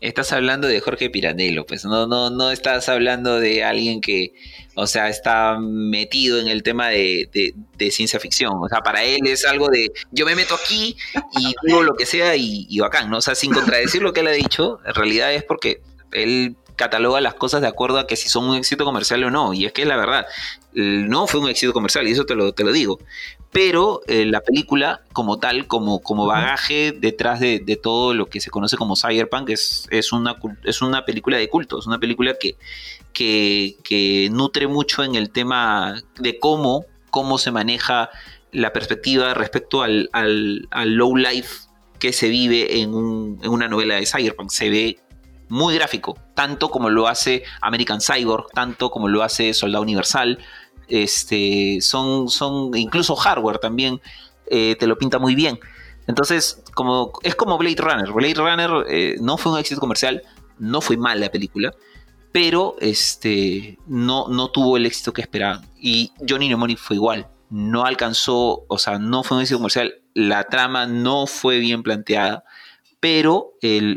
[0.09, 4.35] estás hablando de Jorge Pirandello, pues no, no, no estás hablando de alguien que,
[4.75, 7.55] o sea, está metido en el tema de,
[7.91, 8.53] ciencia ficción.
[8.61, 10.97] O sea, para él es algo de yo me meto aquí
[11.39, 13.19] y digo lo que sea y, y bacán, ¿no?
[13.19, 15.81] O sea, sin contradecir lo que él ha dicho, en realidad es porque
[16.13, 19.55] él cataloga las cosas de acuerdo a que si son un éxito comercial o no.
[19.55, 20.27] Y es que es la verdad,
[20.73, 22.99] no fue un éxito comercial, y eso te lo, te lo digo.
[23.55, 28.51] Pero eh, la película, como tal, como, como bagaje detrás de, todo lo que se
[28.51, 32.57] conoce como Cyberpunk, es, es, una, es una película de culto, es una película que,
[33.13, 38.11] que, nutre mucho en el tema de cómo, cómo se maneja
[38.51, 41.69] la perspectiva respecto al, al, low life
[42.01, 44.51] que se vive en, un, en, una novela de Cyberpunk.
[44.51, 44.99] Se ve
[45.49, 50.41] muy gráfico, tanto como lo hace American Cyborg, tanto como lo hace Soldado Universal.
[50.89, 54.01] Este, son, son incluso hardware también
[54.47, 55.59] eh, te lo pinta muy bien.
[56.07, 58.13] Entonces, como, es como Blade Runner.
[58.13, 60.23] Blade Runner eh, no fue un éxito comercial,
[60.59, 61.75] no fue mala la película,
[62.31, 65.67] pero este, no, no tuvo el éxito que esperaban.
[65.79, 67.29] Y Johnny Mnemonic fue igual.
[67.49, 69.95] No alcanzó, o sea, no fue un éxito comercial.
[70.13, 72.45] La trama no fue bien planteada
[73.05, 73.97] pero el,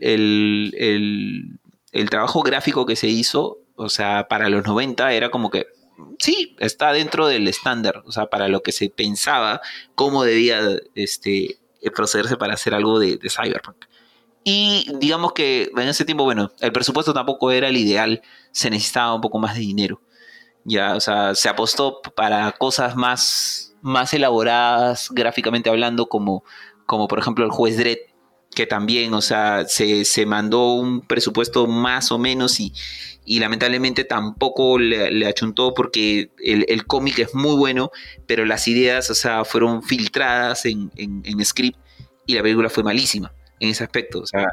[2.10, 5.66] trabajo gráfico que se hizo, o sea, para los 90 era como que,
[6.20, 9.62] sí, está dentro del estándar, o sea, para lo que se pensaba,
[9.96, 10.62] cómo debía
[10.96, 11.60] este,
[11.96, 13.86] procederse para hacer algo de, Cyberpunk.
[14.44, 19.14] Y digamos que en ese tiempo, bueno, el presupuesto tampoco era el ideal, se necesitaba
[19.14, 20.02] un poco más de dinero.
[20.64, 26.44] Ya, o sea, se apostó para cosas más, más elaboradas gráficamente hablando, como,
[26.86, 27.98] como por ejemplo el juez Dredd,
[28.58, 32.74] que también, o sea, se, mandó un presupuesto más o menos y,
[33.24, 37.92] y lamentablemente tampoco le, achuntó porque el, cómic es muy bueno,
[38.26, 41.78] pero las ideas, o sea, fueron filtradas en, en, script
[42.26, 44.48] y la película fue malísima en ese aspecto, o sea...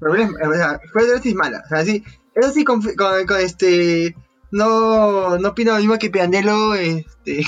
[0.00, 2.02] fue de mala, o sea, sí,
[2.34, 4.16] eso sí, con, con, este...
[4.50, 7.44] No, no opino lo mismo que Piandello, este...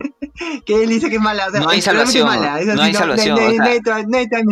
[0.66, 1.48] que él dice que es mala.
[1.48, 2.26] no hay salvación.
[2.26, 3.38] no hay salvación.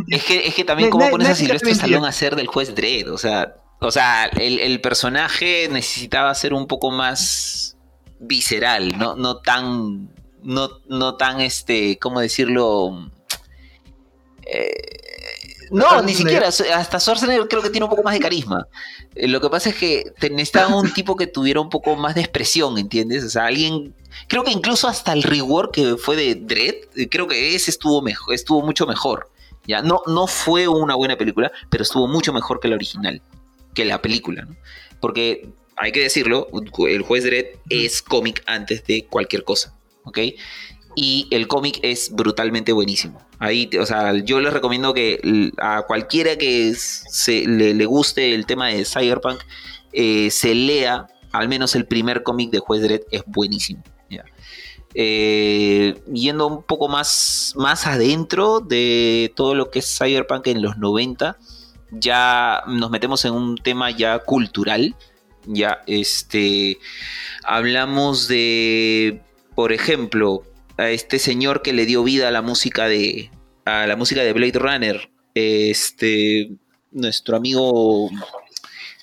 [0.09, 3.09] es, que, es que también, ¿cómo pones a Silvestre Stallone a ser del juez Dredd?
[3.11, 7.77] O sea, o sea el, personaje necesitaba ser un poco más
[8.21, 10.11] visceral, no, no tan.
[10.41, 11.99] No, no tan este.
[11.99, 13.11] ¿Cómo decirlo?
[15.70, 16.48] No, ni siquiera.
[16.48, 18.66] Hasta Schwarzenegger creo que tiene un poco más de carisma.
[19.14, 22.22] Eh, lo que pasa es que necesitaba un tipo que tuviera un poco más de
[22.22, 23.24] expresión, ¿entiendes?
[23.24, 23.94] O sea, alguien.
[24.26, 28.02] Creo que incluso hasta el reward que fue de Dread, eh, creo que ese estuvo
[28.02, 29.31] mejor, estuvo mucho mejor.
[29.66, 33.20] Ya, no, no fue una buena película, pero estuvo mucho mejor que la original,
[33.74, 34.57] que la película, ¿no?
[34.98, 36.48] Porque hay que decirlo,
[36.88, 40.18] el juez Dredd es cómic antes de cualquier cosa, ¿ok?
[41.01, 43.21] Y el cómic es brutalmente buenísimo.
[43.39, 48.67] Ahí, o sea, yo les recomiendo que a cualquiera que se, le, guste el tema
[48.67, 49.39] de Cyberpunk
[49.93, 53.83] eh, se lea al menos el primer cómic de Juez Dredd, es buenísimo.
[54.95, 60.79] Eh, yendo un poco más, más adentro de todo lo que es Cyberpunk en los
[60.79, 61.37] 90,
[61.93, 64.97] ya nos metemos en un tema ya cultural.
[65.47, 66.79] Ya, este,
[67.45, 69.23] hablamos de,
[69.55, 70.43] por ejemplo,
[70.79, 73.31] a este señor que le dio vida a la música de
[73.64, 76.51] a la música de Blade Runner, este
[76.91, 78.09] nuestro amigo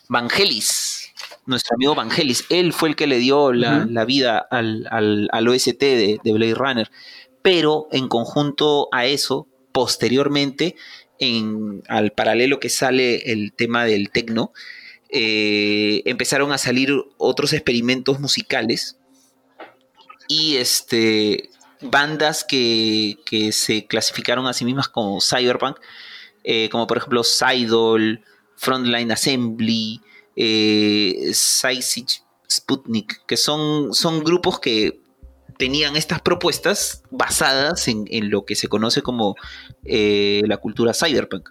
[0.09, 1.13] Vangelis,
[1.45, 6.19] nuestro amigo Vangelis, él fue el que le dio la, vida al, al, OST de,
[6.23, 6.91] Blade Runner,
[7.43, 10.75] pero en conjunto a eso, posteriormente,
[11.19, 14.51] en, al paralelo que sale el tema del techno,
[15.09, 18.97] eh, empezaron a salir otros experimentos musicales
[20.27, 21.49] y este
[21.89, 23.17] bandas que,
[23.51, 25.77] se clasificaron a sí mismas como cyberpunk,
[26.43, 28.23] eh, como por ejemplo Sidol,
[28.55, 30.01] Frontline Assembly,
[30.35, 31.31] eh,
[32.49, 34.99] Sputnik, que son, son grupos que
[35.57, 39.35] tenían estas propuestas basadas en, lo que se conoce como
[39.85, 41.49] eh, la cultura cyberpunk.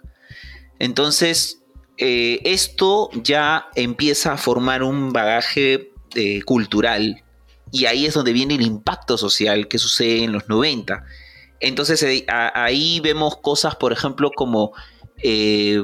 [0.79, 1.61] Entonces,
[1.97, 5.91] eh, esto ya empieza a formar un bagaje
[6.45, 7.24] cultural
[7.75, 11.03] y ahí es donde viene el impacto social que sucede en los 90.
[11.59, 14.71] Entonces eh, ahí vemos cosas, por ejemplo, como
[15.21, 15.83] eh,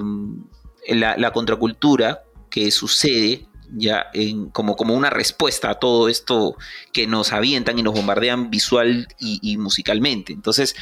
[0.87, 6.55] la, contracultura que sucede ya en, como, como una respuesta a todo esto
[6.93, 10.31] que nos avientan y nos bombardean visual y, musicalmente.
[10.31, 10.77] Entonces,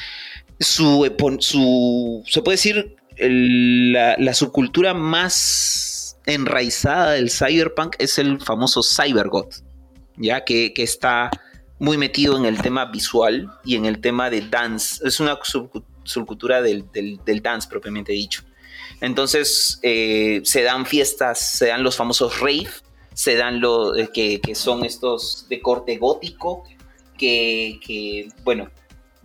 [0.60, 1.12] su,
[2.28, 9.69] se puede decir la, la subcultura más enraizada del cyberpunk es el famoso cybergot
[10.20, 11.32] ya que, está
[11.80, 15.06] muy metido en el tema visual y en el tema de dance.
[15.08, 15.40] Es una
[16.04, 16.86] subcultura del,
[17.42, 18.44] dance propiamente dicho.
[19.02, 22.70] Entonces eh, se dan fiestas, se dan los famosos rave,
[23.14, 26.66] se dan lo eh, que, son estos de corte gótico,
[27.18, 28.70] que, bueno,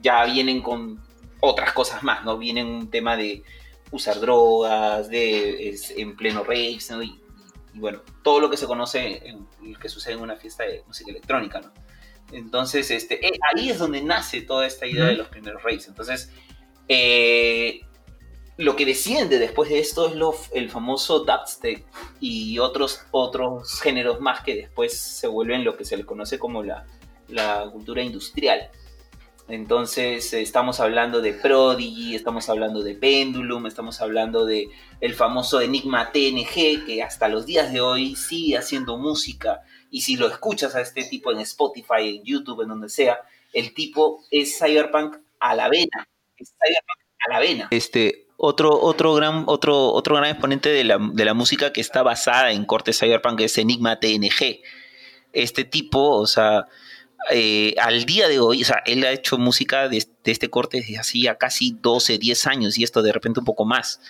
[0.00, 1.02] ya vienen con
[1.40, 2.38] otras cosas más, ¿no?
[2.38, 3.42] Vienen un tema de,
[3.90, 6.78] usar drogas, de en pleno rave, y,
[7.74, 11.60] bueno, todo lo que se conoce, en, que sucede en una fiesta de música electrónica,
[11.60, 11.72] ¿no?
[12.32, 15.87] Entonces, este, eh, ahí es donde nace toda esta idea de los primeros raves.
[15.88, 16.30] Entonces,
[16.88, 17.80] eh,
[18.56, 21.84] lo que desciende después de esto es lo, el famoso dubstep
[22.20, 26.62] y otros, otros géneros más que después se vuelven lo que se le conoce como
[26.62, 26.87] la,
[27.28, 28.70] la cultura industrial.
[29.46, 36.12] Entonces estamos hablando de Prodigy, estamos hablando de Pendulum, estamos hablando de el famoso Enigma
[36.12, 40.80] TNG que hasta los días de hoy sigue haciendo música y si lo escuchas a
[40.80, 43.18] este tipo en Spotify, en YouTube, en donde sea,
[43.52, 47.68] el tipo es cyberpunk a la vena, cyberpunk a la vena.
[47.70, 52.02] Este otro otro gran otro otro gran exponente de la, de la música que está
[52.02, 54.62] basada en corte cyberpunk es Enigma TNG.
[55.35, 56.66] Este tipo, o sea,
[57.30, 60.98] eh, al día de hoy, o sea, él ha hecho música de, este corte desde
[60.98, 64.00] hacía casi 12, 10 años y esto de repente un poco más.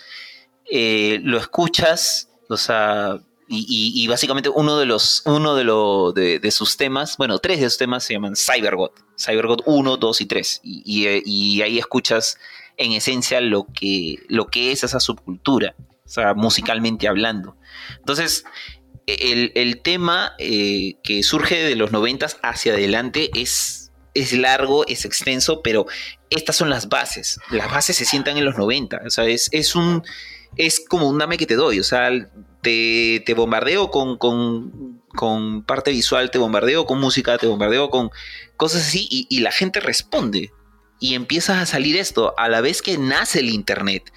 [0.69, 7.15] Eh, lo escuchas, o sea, y, básicamente uno de los, uno de, de, sus temas,
[7.17, 11.77] bueno, tres de sus temas se llaman CyberGod, CyberGod 1, 2 y 3, y, ahí
[11.77, 12.39] escuchas
[12.77, 15.75] en esencia lo que, lo que es esa subcultura,
[16.05, 17.55] o sea, musicalmente hablando.
[17.99, 18.45] Entonces,
[19.07, 25.61] el, tema eh, que surge de los noventas hacia adelante es, es largo, es extenso,
[25.61, 25.85] pero
[26.29, 27.39] estas son las bases.
[27.51, 29.01] Las bases se sientan en los 90.
[29.05, 30.03] O sea, es, un.
[30.57, 31.79] Es como un dame que te doy.
[31.79, 32.09] O sea,
[32.61, 38.09] te, bombardeo con, con, parte visual, te bombardeo con música, te bombardeo con
[38.57, 40.51] cosas así, y, y la gente responde.
[40.99, 44.11] Y empieza a salir esto a la vez que nace el Internet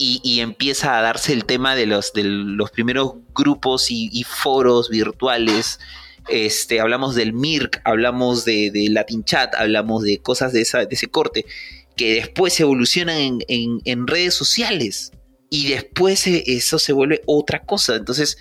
[0.00, 5.80] y, empieza a darse el tema de los, de los primeros grupos y, foros virtuales.
[6.28, 11.08] Este, hablamos del MIRC, hablamos de, Latin Chat, hablamos de cosas de, esa, de ese
[11.08, 11.44] corte,
[11.96, 15.10] que después evolucionan en, redes sociales
[15.50, 17.96] y después eso se vuelve otra cosa.
[17.96, 18.38] Entonces,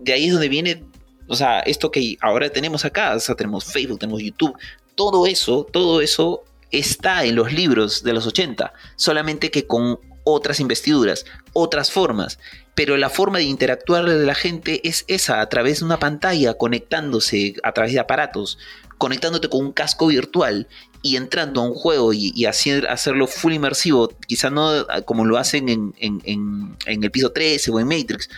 [0.00, 0.82] de ahí es donde viene,
[1.28, 4.56] o sea, esto que ahora tenemos acá, o sea, tenemos Facebook, tenemos YouTube,
[4.96, 6.42] todo eso, todo eso
[6.72, 12.40] está en los libros de los 80, solamente que con otras investiduras, otras formas,
[12.74, 16.54] pero la forma de interactuar de la gente es esa, a través de una pantalla,
[16.54, 18.58] conectándose a través de aparatos,
[18.98, 20.66] conectándote con un casco virtual
[21.00, 26.76] y entrando a un juego y, hacerlo full inmersivo, quizá no como lo hacen en,
[26.86, 28.28] el piso 13 o en Matrix,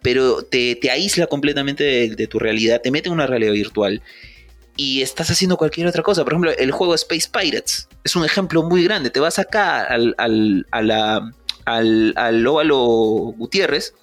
[0.00, 4.02] pero te, aísla completamente de, tu realidad, te mete en una realidad virtual
[4.76, 6.24] y estás haciendo cualquier otra cosa.
[6.24, 9.10] Por ejemplo, el juego Space Pirates es un ejemplo muy grande.
[9.10, 12.76] Te vas acá al, al, al, al óvalo
[13.36, 13.94] Gutiérrez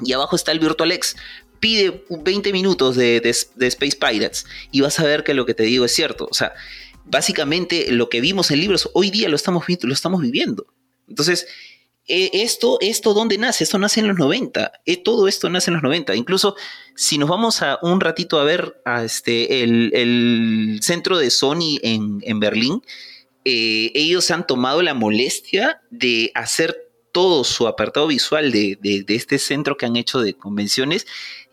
[0.00, 1.16] y abajo está el VirtualX.
[1.60, 5.64] Pide 20 minutos de, de, Space Pirates y vas a ver que lo que te
[5.64, 6.28] digo es cierto.
[6.30, 6.52] O sea,
[7.04, 10.66] básicamente lo que vimos en libros hoy día lo estamos, lo estamos viviendo.
[11.08, 11.46] Entonces,
[12.08, 13.64] esto, esto, ¿dónde nace?
[13.64, 14.72] Esto nace en los 90.
[14.86, 16.16] Eh, todo esto nace en los 90.
[16.16, 16.56] Incluso
[16.94, 22.82] si nos vamos a un ratito a ver este, el, centro de Sony en, Berlín,
[23.44, 29.38] eh, ellos han tomado la molestia de hacer todo su apartado visual de, de, este
[29.38, 31.06] centro que han hecho de convenciones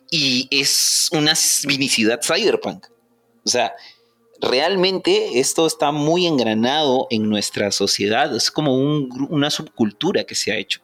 [0.09, 1.33] y es una
[1.65, 2.85] vinicidad cyberpunk.
[3.43, 3.73] O sea,
[4.41, 10.57] realmente esto está muy engranado en nuestra sociedad, es como una subcultura que se ha
[10.57, 10.81] hecho.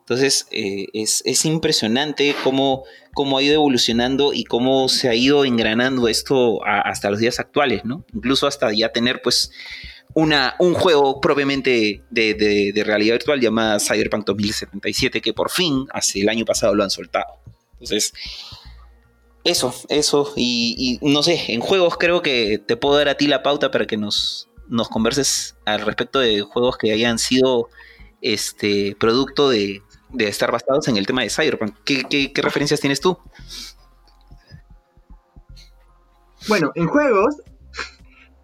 [0.00, 6.08] Entonces eh, es, impresionante cómo, cómo, ha ido evolucionando y cómo se ha ido engranando
[6.08, 8.04] esto hasta los días actuales, ¿no?
[8.12, 9.52] Incluso hasta ya tener pues
[10.14, 16.28] una, un juego propiamente de, realidad virtual llamada Cyberpunk 2077 que por fin, hace el
[16.28, 17.38] año pasado lo han soltado.
[17.74, 18.12] Entonces,
[19.44, 20.32] eso, eso.
[20.36, 23.86] Y, no sé, en juegos creo que te puedo dar a ti la pauta para
[23.86, 27.68] que nos, nos converses al respecto de juegos que hayan sido
[28.20, 29.82] este producto de,
[30.18, 31.74] estar basados en el tema de Cyberpunk.
[31.84, 33.18] ¿Qué, referencias tienes tú?
[36.48, 37.36] Bueno, en juegos,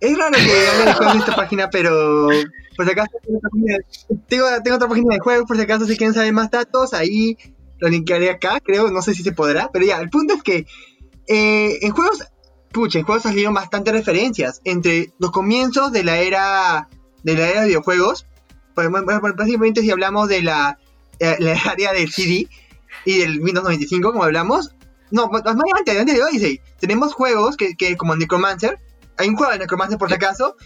[0.00, 2.28] es raro que hable de esta página, pero
[2.76, 3.10] por si acaso
[4.28, 7.36] tengo, tengo, otra página de juegos, por si acaso si quieren saber más datos, ahí
[7.78, 10.66] lo linkearé acá, creo, no sé si se podrá, pero ya, el punto es que
[11.28, 12.24] eh, en juegos,
[12.72, 16.88] pucha, en juegos salieron bastantes referencias entre los comienzos de la era
[17.22, 18.26] de la era de videojuegos,
[18.74, 20.78] básicamente si hablamos de la,
[21.18, 22.48] eh, la área del CD
[23.04, 24.74] y del Windows 95, como hablamos,
[25.10, 28.78] no, más antes, antes de Odyssey, tenemos juegos que, que como Necromancer,
[29.16, 30.56] hay un juego de Necromancer por si acaso,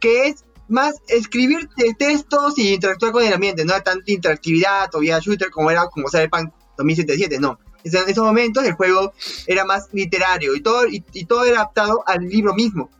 [0.00, 5.00] que es más escribir textos y interactuar con el ambiente, no era tanta interactividad o
[5.00, 7.58] vía shooter como era como Cyberpunk 2077, no.
[7.94, 9.12] En esos momentos el juego
[9.46, 12.90] era más literario y todo, y, todo era adaptado al libro mismo.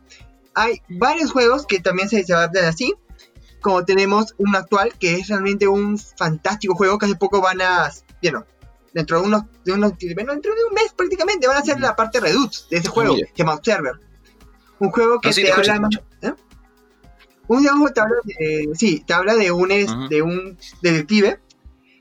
[0.53, 2.93] Hay varios juegos que también se, adaptan así.
[3.61, 7.91] como tenemos un actual que es realmente un fantástico juego que hace poco van a,
[8.21, 8.45] bueno,
[8.93, 11.95] dentro de unos, de unos bueno, dentro de un mes prácticamente van a hacer la
[11.95, 13.99] parte Redux de ese juego, que se llama Observer.
[14.79, 15.89] Un juego que te, habla
[16.21, 16.33] ¿eh?
[17.47, 19.67] un juego te habla de, sí, te habla de un,
[20.09, 21.39] de un detective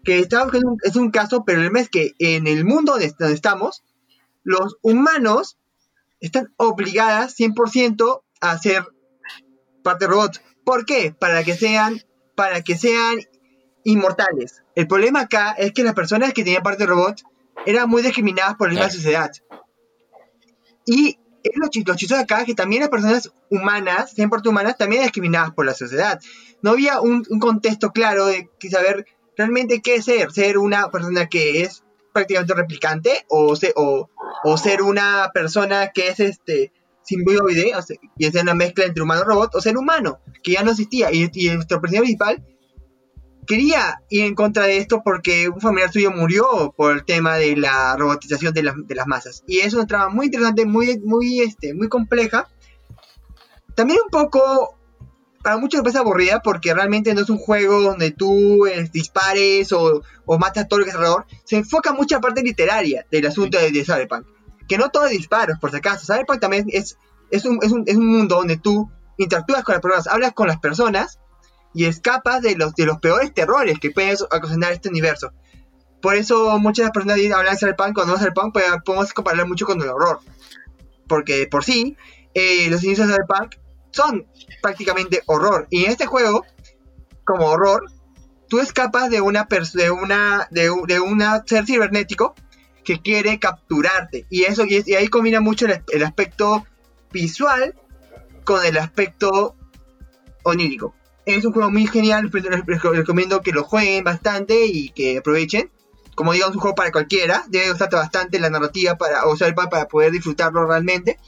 [0.08, 0.46] que está
[0.84, 3.84] es un caso, pero el problema es que en el mundo donde, estamos,
[4.42, 5.58] los humanos
[6.18, 8.86] están obligadas 100% a hacer
[9.82, 10.42] parte robot.
[10.64, 11.12] ¿Por qué?
[11.12, 12.02] Para que sean,
[12.34, 13.18] para que sean
[13.84, 14.62] inmortales.
[14.74, 17.22] El problema acá es que las personas que tenían parte robot
[17.66, 19.30] eran muy discriminadas por la misma sociedad.
[20.86, 25.52] Y es lo, chistoso acá que también las personas humanas, 100% humanas, también eran discriminadas
[25.52, 26.18] por la sociedad.
[26.62, 29.04] No había un, contexto claro de saber
[29.38, 30.30] realmente qué es ser.
[30.32, 33.54] Ser una persona que es prácticamente replicante o,
[34.44, 36.72] o, ser una persona que es este
[37.02, 37.80] simbioide, o
[38.18, 41.10] y es una mezcla entre humano y robot, o ser humano, que ya no existía.
[41.12, 42.44] Y, nuestro presidente principal
[43.46, 47.56] quería ir en contra de esto porque un familiar suyo murió por el tema de
[47.56, 49.44] la robotización de, de las masas.
[49.46, 52.48] Y es una trama muy interesante, muy, muy, este, muy compleja.
[53.74, 54.77] También un poco
[55.42, 60.02] para muchos parece aburrida porque realmente no es un juego donde tú eh, dispares o,
[60.26, 61.26] o, matas a todo el que alrededor.
[61.44, 64.26] Se enfoca mucha parte literaria del asunto de, Cyberpunk.
[64.68, 66.12] Que no todo es disparos, por si acaso.
[66.12, 66.98] Cyberpunk también es,
[67.30, 70.48] es, un, es, un, es un mundo donde tú interactúas con las personas, hablas con
[70.48, 71.18] las personas
[71.74, 75.32] y escapas de los, de los peores terrores que puedes ocasionar este universo.
[76.00, 79.80] Por eso muchas personas hablan de Cyberpunk, cuando no Cyberpunk pues, podemos compararlo mucho con
[79.80, 80.20] el horror.
[81.08, 81.96] Porque por sí,
[82.34, 83.56] eh, los inicios de Cyberpunk
[83.98, 84.28] son
[84.62, 85.66] prácticamente horror.
[85.70, 86.44] Y en este juego,
[87.24, 87.90] como horror,
[88.48, 92.34] tú escapas de una de una de, de ser cibernético
[92.84, 94.24] que quiere capturarte.
[94.30, 96.64] Y eso y, ahí combina mucho el, aspecto
[97.12, 97.74] visual
[98.44, 99.56] con el aspecto
[100.44, 100.94] onírico.
[101.26, 105.72] Es un juego muy genial, les recomiendo que lo jueguen bastante y que aprovechen.
[106.14, 109.52] Como digo, es un juego para cualquiera, debe gustarte bastante la narrativa para, o sea,
[109.54, 111.18] para poder disfrutarlo realmente.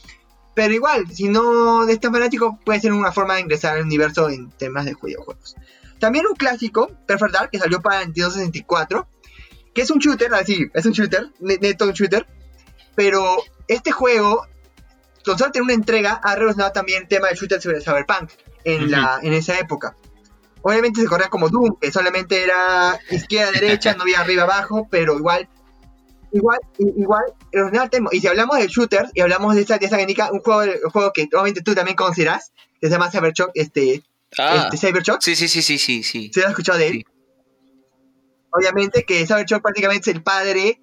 [0.54, 4.28] Pero igual, si no de este fanático, puede ser una forma de ingresar al universo
[4.28, 5.56] en temas de videojuegos.
[5.98, 9.06] También un clásico, Perfect Dark, que salió para Nintendo 64,
[9.74, 12.26] que es un shooter, así, es un shooter, neto un shooter,
[12.96, 13.36] pero
[13.68, 14.46] este juego,
[15.24, 18.30] con solo tener una entrega, ha revolucionado también el tema del shooter sobre Cyberpunk
[18.64, 19.94] en, la, en esa época.
[20.62, 25.48] Obviamente se corría como Doom, que solamente era izquierda-derecha, no había arriba-abajo, pero igual
[26.32, 27.24] igual, igual,
[28.12, 29.98] y si hablamos de shooters y hablamos de esa, de esa
[30.32, 34.02] un juego, un juego que obviamente tú también conocerás, que se llama Cyberchuck, este,
[34.38, 35.20] ah, este Cyberchuck.
[35.20, 36.30] Sí, sí, sí, sí, sí, sí.
[36.32, 37.04] ¿Se has escuchado de él?
[38.52, 40.80] Obviamente que Cyberchuck prácticamente es el padre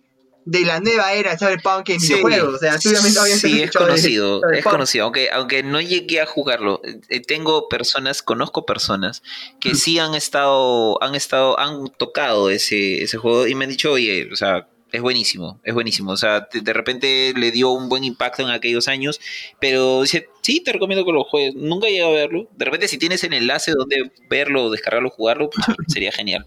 [0.48, 2.56] de la nueva era de Cyberpunk en videojuegos.
[2.56, 6.80] O sea, obviamente, sí, es conocido, es conocido, aunque, aunque no llegué a jugarlo.
[7.10, 9.24] Eh, tengo personas, conozco personas
[9.60, 13.92] que sí han estado, han estado, han tocado ese, ese juego y me han dicho,
[13.92, 16.12] oye, o sea, es buenísimo, es buenísimo.
[16.12, 19.20] O sea, de, repente le dio un buen impacto en aquellos años,
[19.60, 21.56] pero dice, sí, te recomiendo que lo juegues.
[21.56, 22.48] Nunca llegué a verlo.
[22.56, 26.46] De repente, si tienes el enlace donde verlo, descargarlo, jugarlo, pues, sería genial.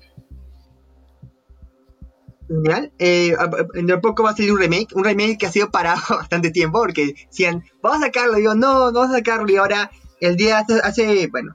[2.49, 2.93] Genial.
[2.99, 3.37] Eh,
[3.75, 6.81] de poco va a salir un remake, un remake que ha sido parado bastante tiempo,
[6.81, 10.65] porque decían, vamos a sacarlo, digo, no, no vamos a sacarlo, y ahora el día
[10.83, 11.55] hace, bueno,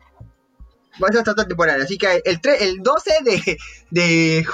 [1.04, 1.84] va a ser esta temporada.
[1.84, 3.58] Así que el, el 12 de,
[3.90, 4.46] de,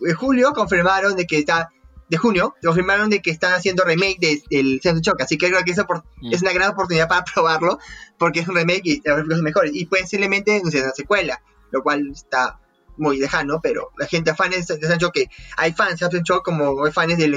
[0.00, 1.70] de, julio confirmaron de que está
[2.10, 5.62] de junio, confirmaron de que están haciendo remake del de, Sense Shock, así que creo
[5.62, 6.32] que mm.
[6.32, 7.78] es una gran oportunidad para probarlo,
[8.18, 11.40] porque es un remake y los mejores, y puede simplemente no sé, una secuela,
[11.70, 12.58] lo cual está
[12.96, 16.44] muy lejano, pero la gente, fans de Sense Shock, que hay fans de Sense Shock
[16.44, 17.28] como hay fans de,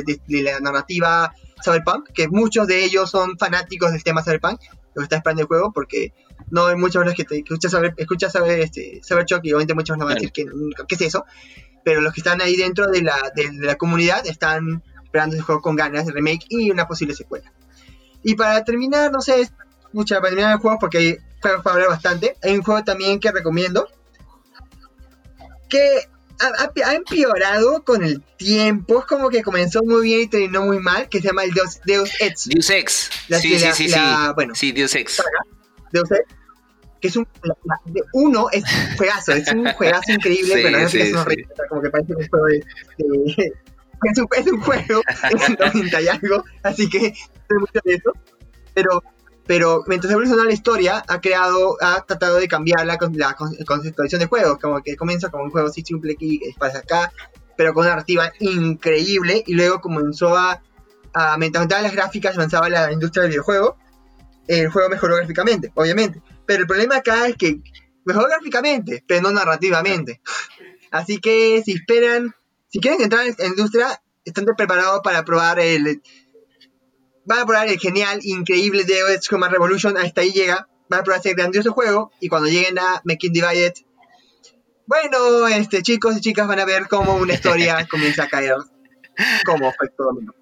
[0.41, 1.31] la narrativa
[1.63, 4.59] Cyberpunk, que muchos de ellos son fanáticos del tema Cyberpunk,
[4.95, 6.13] lo que está esperando el juego, porque
[6.49, 10.05] no hay muchas personas que te escuchas saber, escuchas saber este y obviamente muchos no
[10.05, 10.45] van a decir que,
[10.87, 11.25] qué es eso,
[11.83, 15.61] pero los que están ahí dentro de la, de, la comunidad están esperando ese juego
[15.61, 17.51] con ganas de remake y una posible secuela.
[18.23, 19.49] Y para terminar, no sé,
[19.91, 22.35] mucha para terminar el juego porque hay juegos para hablar bastante.
[22.41, 23.87] Hay un juego también que recomiendo
[25.69, 26.07] que
[26.39, 28.99] ha, empeorado con el tiempo.
[28.99, 31.79] Es como que comenzó muy bien y terminó muy mal, que se llama el Deus,
[31.85, 32.49] Deus Ex.
[32.49, 33.09] Deus Ex.
[33.41, 33.99] sí, sí, sí, sí.
[34.35, 35.21] Bueno, sí, Deus Ex.
[35.91, 36.42] Deus Ex
[37.03, 37.27] que es un
[38.13, 41.25] uno es un juegazo, es un juegazo increíble, pero no es que es un
[41.67, 42.57] como que parece un juego de,
[44.05, 47.95] es, un, es, un, juego, es un 90 y algo, así que sé mucho de
[47.95, 48.13] eso,
[48.73, 49.03] pero
[49.45, 54.27] pero mientras evoluciona la historia, ha creado, ha tratado de cambiar la, la conceptualización de
[54.27, 57.11] juegos, como que comienza como un juego así simple que pasa acá,
[57.57, 60.61] pero con una narrativa increíble, y luego comenzó a,
[61.13, 63.75] a mientras las gráficas avanzaba la industria del videojuego,
[64.47, 66.21] el juego mejoró gráficamente, obviamente.
[66.45, 67.61] Pero el problema acá es que
[68.05, 70.21] Mejor gráficamente, pero no narrativamente.
[70.91, 72.35] Así que si esperan,
[72.67, 76.01] si quieren entrar en la industria, están preparados para probar el.
[77.25, 79.97] Van a probar el genial, increíble de Human Revolution.
[79.97, 80.67] Hasta ahí llega.
[80.89, 82.11] Van a probar ese grandioso juego.
[82.19, 83.73] Y cuando lleguen a Making Divided,
[84.85, 88.55] bueno, este, chicos y chicas van a ver cómo una historia comienza a caer
[89.45, 90.33] como efecto dominó.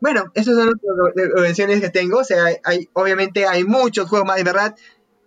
[0.00, 0.72] Bueno, esas son
[1.14, 2.18] las menciones que tengo.
[2.18, 4.74] O sea, hay, obviamente hay muchos juegos más, de verdad.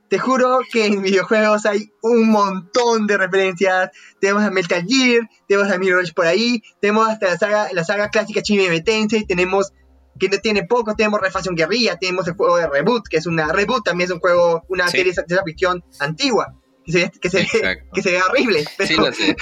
[0.10, 3.90] Te juro que en videojuegos hay un montón de referencias.
[4.20, 8.10] Tenemos a Metal Gear, tenemos a Mirror por ahí, tenemos hasta la saga, la saga
[8.10, 9.74] clásica Shin Tensei, tenemos
[10.20, 13.52] que no tiene poco, tenemos Refacción Guerrilla, tenemos el juego de Reboot, que es una
[13.52, 17.48] Reboot, también es un juego, una serie de ciencia ficción antigua, que se, que se,
[17.94, 19.36] que se ve horrible, pero, sí,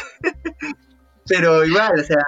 [1.27, 2.23] pero igual, o sea,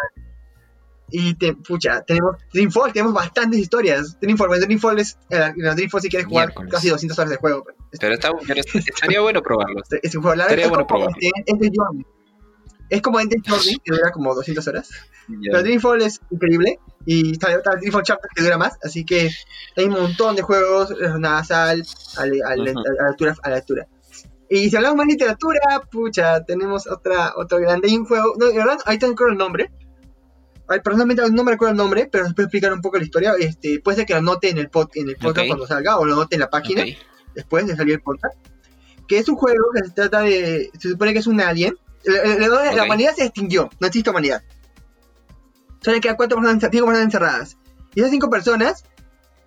[1.12, 4.20] y te, pucha, tenemos Dreamfall, tenemos bastantes historias.
[4.20, 7.64] Dreamfall, Dreamfall es, en Dreamfall si quieres jugar casi 200 horas de juego.
[8.00, 9.82] Pero, está, pero estaría bueno probarlo.
[10.02, 11.16] Es un juego, la estaría bueno probarlo.
[11.46, 12.06] Este, Journey.
[12.90, 14.90] Es como Ender Journey, que dura como 200 horas.
[15.28, 16.80] Pero Dreamfall es increíble.
[17.06, 18.78] Y está, el Dreamfall Chapter que dura más.
[18.84, 19.30] Así que
[19.76, 21.84] hay un montón de juegos, una sal
[22.18, 22.74] a, la,
[23.08, 23.88] altura, a la altura.
[24.50, 27.88] Y si hablamos más de literatura, pucha, tenemos otra, otro grande.
[27.88, 29.72] Hay un juego, no, de verdad, ahí tengo el nombre
[30.68, 33.34] personalmente no me recuerdo el nombre, pero les puedo explicar un poco la historia.
[33.40, 36.06] Este, puede ser que lo note en el, pod, en el podcast cuando salga o
[36.06, 36.84] lo note en la página
[37.34, 38.36] después de salir el podcast.
[39.08, 40.72] Que es un juego que se trata de.
[40.80, 41.78] Se supone que es un alien.
[42.04, 44.44] La, humanidad se extinguió, no existe humanidad.
[45.82, 47.58] Solo quedan cuatro personas, cinco personas encerradas.
[47.94, 48.84] Y esas cinco personas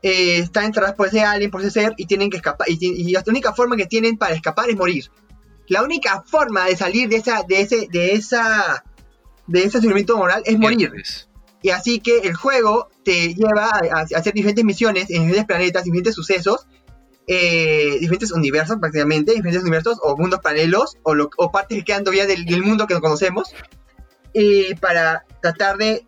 [0.02, 2.68] eh, están encerradas por ese alien, por ese ser, y tienen que escapar.
[2.68, 5.10] Y, y, la única forma que tienen para escapar es morir.
[5.66, 8.84] La única forma de salir de esa, de ese, de esa
[9.48, 10.92] de ese sufrimiento moral es morir.
[11.60, 16.14] Y así que el juego te lleva a, hacer diferentes misiones en diferentes planetas, diferentes
[16.14, 16.68] sucesos,
[17.26, 22.26] eh, diferentes universos prácticamente, diferentes universos o mundos paralelos o, o partes que quedan todavía
[22.26, 23.52] del, mundo que no conocemos,
[24.32, 26.06] y para tratar de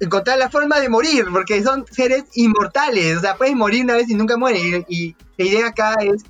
[0.00, 4.08] encontrar la forma de morir, porque son seres inmortales, o sea, pueden morir una vez
[4.08, 4.84] y nunca mueren.
[4.88, 6.24] Y, y la idea acá es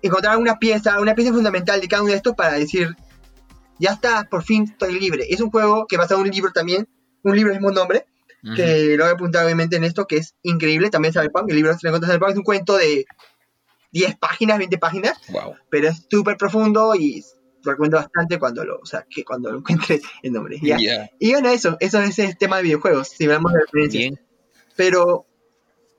[0.00, 2.96] encontrar una pieza, una pieza fundamental de cada uno de estos para decir,
[3.78, 5.26] ya está, por fin estoy libre.
[5.28, 6.88] Es un juego que basa en un libro también,
[7.22, 8.06] un libro del mismo nombre,
[8.54, 11.72] que lo voy a apuntar obviamente en esto, que es increíble, también Cyberpunk, el libro
[11.72, 12.30] de Cyberpunk.
[12.30, 13.04] Es un cuento de
[13.92, 15.18] 10 páginas, 20 páginas,
[15.70, 17.24] pero es súper profundo y
[17.62, 20.58] lo recomiendo bastante cuando lo, o sea, que cuando lo encuentre el nombre.
[21.18, 24.20] Y bueno, eso, eso es el tema de videojuegos, si hablamos de referencias.
[24.76, 25.26] Pero,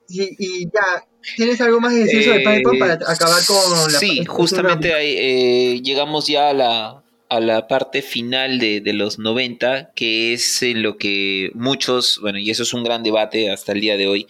[0.08, 1.06] y, ya,
[1.36, 5.82] ¿Tienes algo más que decir sobre Cyberpunk para acabar con la Sí, justamente ahí, eh,
[5.82, 11.52] llegamos ya a la, a la parte final de, los 90, que es lo que
[11.54, 14.28] muchos, bueno, y eso es un gran debate hasta el día de hoy,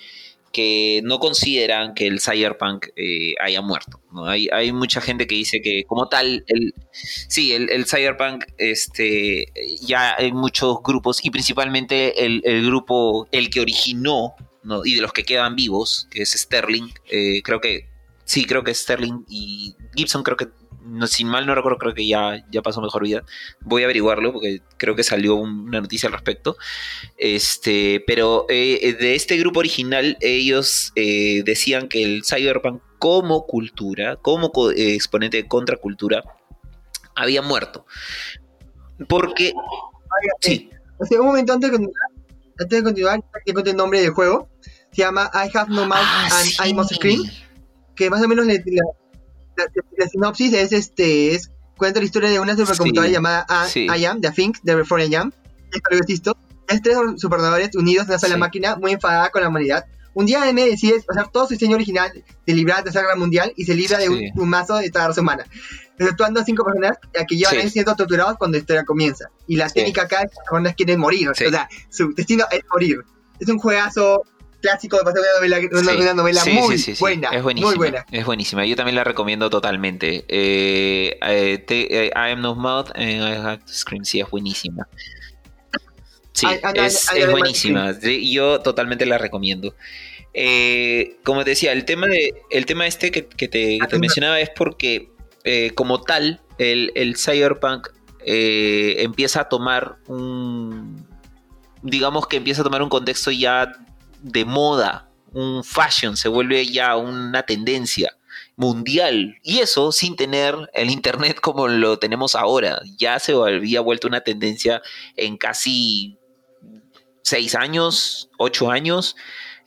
[0.52, 4.02] que no consideran que el cyberpunk eh, haya muerto.
[4.12, 4.26] ¿no?
[4.26, 9.46] Hay, hay, mucha gente que dice que como tal, el, sí, el, cyberpunk, este,
[9.82, 14.34] ya hay muchos grupos, y principalmente el, grupo, el que originó,
[14.64, 14.86] ¿no?
[14.86, 17.88] y de los que quedan vivos, que es Sterling, eh, creo que,
[18.26, 20.48] sí, creo que Sterling y Gibson creo que
[20.84, 23.24] no, si mal no recuerdo, creo que ya, ya pasó mejor vida.
[23.62, 26.58] Voy a averiguarlo porque creo que salió una noticia al respecto.
[27.18, 33.46] Este, pero eh, eh, de este grupo original, ellos eh, decían que el cyberpunk como
[33.46, 36.24] cultura, como exponente de contracultura,
[37.16, 37.86] había muerto.
[39.08, 39.54] Porque.
[40.42, 40.70] sí.
[41.12, 42.10] un momento antes de continuar,
[42.60, 44.50] antes de continuar, que el nombre del juego.
[44.92, 47.22] Se llama I Have No Mouth ah, and I Must Scream.
[47.96, 48.64] Que más o menos le,
[49.98, 53.46] la, sinopsis es este es cuenta la historia de una supercomputadora llamada
[53.76, 55.32] I, Am, de Think, de Before I Am.
[56.68, 59.86] Es tres superordenadores unidos en una sola máquina muy enfadada con la humanidad.
[60.14, 62.12] Un día AM decide pasar todo su diseño original
[62.46, 65.22] de librar de la Guerra Mundial y se libra de un, mazo de esta raza
[65.22, 65.46] humana.
[65.98, 66.98] Exceptuando a cinco personas
[67.28, 69.30] que llevan siendo torturados cuando la historia comienza.
[69.48, 71.30] Y la técnica acá es que las personas quieren morir.
[71.30, 73.00] O sea, su destino es morir.
[73.40, 74.24] Es un juegazo
[74.60, 77.30] clásico de pasar una novela, una, novela muy buena.
[77.32, 77.70] Es buenísima.
[77.70, 78.06] Muy buena.
[78.12, 78.66] Es buenísima.
[78.66, 80.26] Yo también la recomiendo totalmente.
[80.28, 84.06] Eh, eh, eh, I am no mouth and I have to scream.
[84.06, 84.88] Sí, es buenísima.
[86.34, 87.94] Sí, es, buenísima.
[88.00, 89.76] Yo totalmente la recomiendo.
[91.24, 95.10] como te decía, el tema, de, el tema este que, te, mencionaba es porque,
[95.76, 97.90] como tal, el, el cyberpunk
[98.26, 101.08] empieza a tomar un.
[101.82, 103.72] Digamos que empieza a tomar un contexto ya
[104.22, 108.18] de moda, un fashion, se vuelve ya una tendencia
[108.56, 109.38] mundial.
[109.44, 112.82] Y eso sin tener el Internet como lo tenemos ahora.
[112.98, 114.82] Ya se había vuelto una tendencia
[115.16, 116.18] en casi
[117.22, 119.16] seis años, ocho años.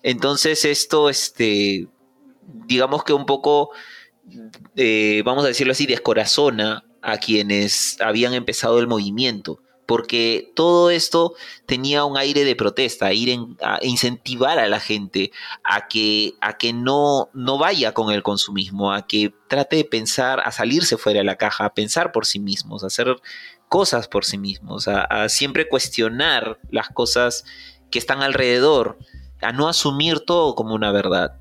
[0.02, 1.88] Entonces esto, este,
[2.66, 3.70] digamos que un poco
[4.76, 9.60] eh, vamos a decirlo así, descorazona a quienes habían empezado el movimiento
[9.92, 11.34] porque todo esto
[11.66, 15.32] tenía un aire de protesta, ir a incentivar a la gente
[15.64, 20.40] a que, a que no, no vaya con el consumismo, a que trate de pensar,
[20.40, 23.20] a salirse fuera de la caja, a pensar por sí mismos, a hacer
[23.68, 27.44] cosas por sí mismos, a, siempre cuestionar las cosas
[27.90, 28.96] que están alrededor,
[29.42, 31.36] a no asumir todo como una verdad.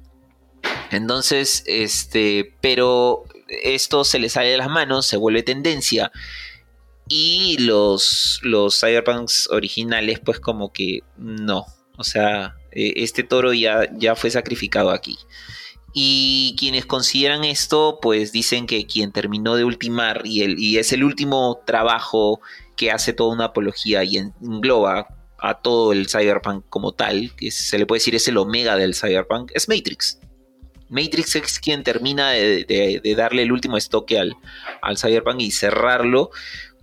[0.91, 6.12] Entonces, este, pero esto se le sale de las manos, se vuelve tendencia
[7.14, 11.66] y los, los Cyberpunks originales, pues como que no.
[11.97, 15.18] O sea, e, este toro ya, ya fue sacrificado aquí.
[15.93, 20.93] Y quienes consideran esto, pues dicen que quien terminó de ultimar y, el, y es
[20.93, 22.39] el último trabajo
[22.78, 27.78] que hace toda una apología y engloba a todo el cyberpunk como tal, que se
[27.78, 30.18] le puede decir es el omega del cyberpunk, es Matrix.
[30.88, 34.34] Matrix es quien termina de, darle el último estoque al,
[34.82, 36.32] al cyberpunk y cerrarlo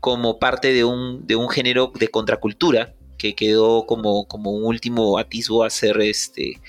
[0.01, 5.19] como parte de un, de un género de contracultura que quedó como, como un último
[5.19, 6.61] atisbo a hacer este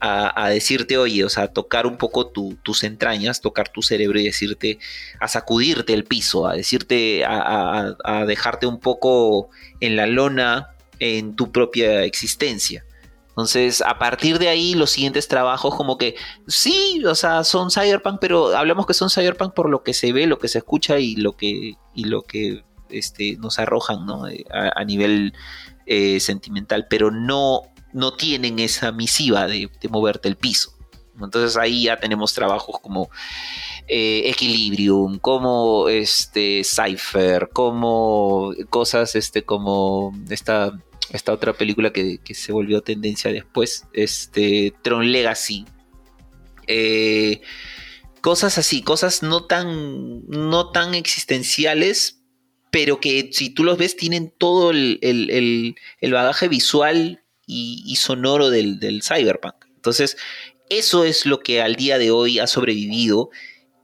[0.00, 4.78] a, decirte, oye, o sea, tocar un poco tus entrañas, tocar tu cerebro y decirte,
[5.20, 9.48] a sacudirte el piso, a decirte, a, a, dejarte un poco
[9.80, 10.68] en la lona
[11.00, 12.84] en tu propia existencia.
[13.30, 16.16] Entonces, a partir de ahí, los siguientes trabajos, como que
[16.48, 20.26] sí, o sea, son cyberpunk, pero hablamos que son cyberpunk por lo que se ve,
[20.26, 24.84] lo que se escucha y lo que, y lo que este, nos arrojan eh, a,
[24.84, 25.34] nivel
[25.86, 27.62] eh, sentimental, pero no,
[27.92, 30.74] no tienen esa misiva de, moverte el piso.
[31.20, 33.10] Entonces ahí ya tenemos trabajos como
[33.88, 40.78] eh, Equilibrium, como este, Cypher, como cosas este, como esta,
[41.10, 45.64] esta otra película que, se volvió tendencia después, este, Tron Legacy.
[48.20, 52.17] cosas así, cosas no tan, no tan existenciales,
[52.70, 59.54] pero que si tú los ves tienen todo el, bagaje visual y, sonoro del, cyberpunk.
[59.76, 60.16] Entonces,
[60.68, 63.30] eso es lo que al día de hoy ha sobrevivido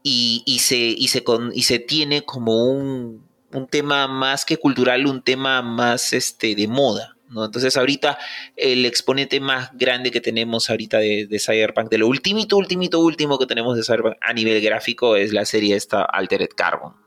[0.02, 1.24] y, se, y se,
[1.54, 3.24] y se tiene como un,
[3.70, 7.16] tema más que cultural, un tema más este, de moda.
[7.30, 7.44] ¿no?
[7.44, 8.18] Entonces ahorita
[8.56, 13.38] el exponente más grande que tenemos ahorita de, de, Cyberpunk, de lo ultimito, ultimito, último
[13.38, 17.03] que tenemos de Cyberpunk a nivel gráfico es la serie esta Altered Carbon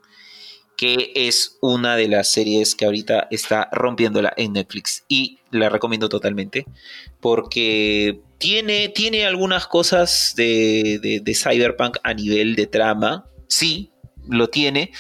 [0.77, 5.03] que es una de las series que ahorita está rompiéndola en Netflix.
[5.09, 6.65] Y la recomiendo totalmente
[7.19, 13.91] porque tiene, tiene algunas cosas de, cyberpunk a nivel de trama, sí,
[14.29, 14.91] lo tiene,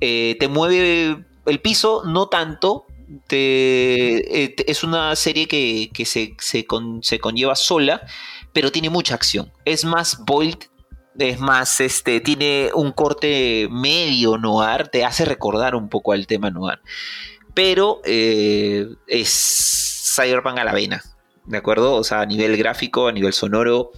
[0.00, 2.86] eh, te mueve el piso, no tanto,
[3.30, 6.66] eh, es una serie que, se, se,
[7.02, 8.06] se, conlleva sola,
[8.52, 9.52] pero tiene mucha acción.
[9.64, 10.68] Es más bold
[11.18, 16.50] es más, este, tiene un corte medio noir, te hace recordar un poco al tema
[16.50, 16.78] noir.
[17.54, 21.02] Pero eh, es Cyberpunk a la vena,
[21.44, 21.94] ¿de acuerdo?
[21.96, 23.90] O sea, a nivel gráfico, a nivel sonoro,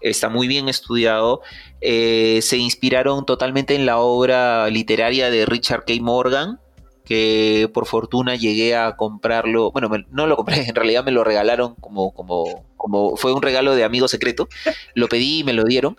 [0.00, 1.42] está muy bien estudiado.
[1.80, 5.94] Eh, se inspiraron totalmente en la obra literaria de Richard K.
[6.00, 6.60] Morgan,
[7.04, 9.72] que por fortuna llegué a comprarlo.
[9.72, 13.74] Bueno, no lo compré, en realidad me lo regalaron como, como, como fue un regalo
[13.74, 14.48] de amigo secreto.
[14.94, 15.96] Lo pedí y me lo dieron.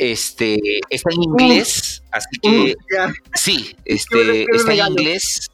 [0.00, 2.74] Este, está en inglés, así que
[3.34, 5.50] sí, este, está en inglés.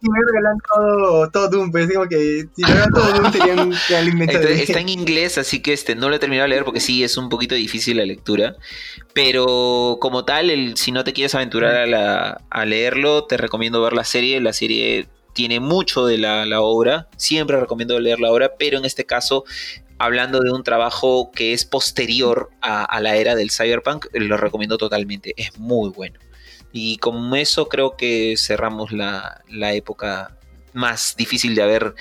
[0.00, 3.72] si me regalan todo, todo Doom, pero es como que si me todo Doom tenían
[3.88, 4.42] que alimentar.
[4.46, 7.16] Está en inglés, así que este, no lo he terminado de leer porque sí, es
[7.16, 8.56] un poquito difícil la lectura.
[9.14, 13.80] Pero como tal, el, si no te quieres aventurar a, la, a leerlo, te recomiendo
[13.80, 14.40] ver la serie.
[14.40, 17.08] La serie tiene mucho de la, la, obra.
[17.16, 19.44] Siempre recomiendo leer la obra, pero en este caso
[20.02, 25.32] hablando de un trabajo que es posterior a, la era del cyberpunk, lo recomiendo totalmente,
[25.36, 26.18] es muy bueno.
[26.72, 30.36] Y con eso creo que cerramos la, época
[30.72, 31.94] más difícil de haber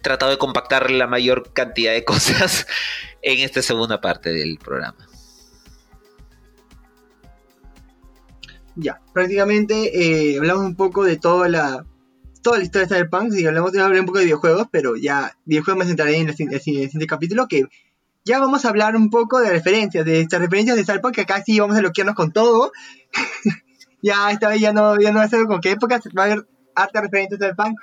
[0.00, 2.68] tratado de compactar la mayor cantidad de cosas
[3.20, 5.08] en esta segunda parte del programa.
[8.76, 9.90] Ya, prácticamente
[10.32, 11.84] eh, hablamos un poco de toda la,
[12.42, 13.32] toda la historia de Cyberpunk.
[13.32, 16.34] Si hablamos de hablar un poco de videojuegos, pero ya videojuegos me centraré en el,
[16.34, 17.66] siguiente capítulo que
[18.24, 21.42] ya vamos a hablar un poco de referencias, de estas referencias de Cyberpunk, que acá
[21.42, 22.72] sí vamos a bloquearnos con todo.
[24.02, 26.26] ya esta vez ya no, ya no va a ser con qué época, va a
[26.26, 27.78] haber harta referencias de Cyberpunk.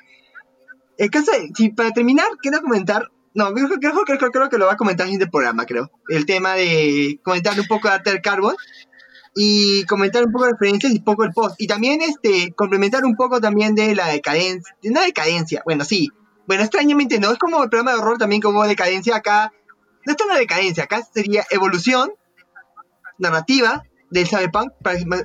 [0.97, 4.73] El caso, si para terminar, quiero comentar, no, creo, creo, creo, creo, que lo va
[4.73, 5.91] a comentar en este programa, creo.
[6.07, 8.55] El tema de comentar un poco de Alter Carbon
[9.39, 11.55] y comentar un poco de referencias y poco el post.
[11.59, 14.75] Y también este complementar un poco también de la decadencia.
[14.81, 16.09] De una decadencia, bueno, sí.
[16.47, 19.53] Bueno, extrañamente no, es como el programa de horror también como decadencia acá.
[20.07, 22.11] No está una decadencia, acá sería evolución.
[23.19, 24.71] narrativa del cyberpunk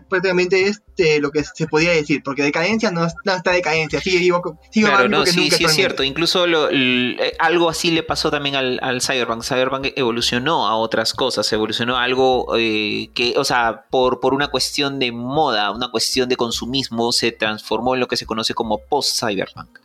[0.09, 4.19] prácticamente es este, lo que se podría decir, porque decadencia no, no está decadencia, sigue
[4.19, 8.31] vivo, sigue claro, no, sí, sí es cierto, incluso lo, eh, algo así le pasó
[8.31, 13.45] también al, al, cyberpunk, cyberpunk evolucionó a otras cosas, evolucionó a algo eh, que, o
[13.45, 18.09] sea, por, por una cuestión de moda, una cuestión de consumismo, se transformó en lo
[18.09, 19.79] que se conoce como post-cyberpunk,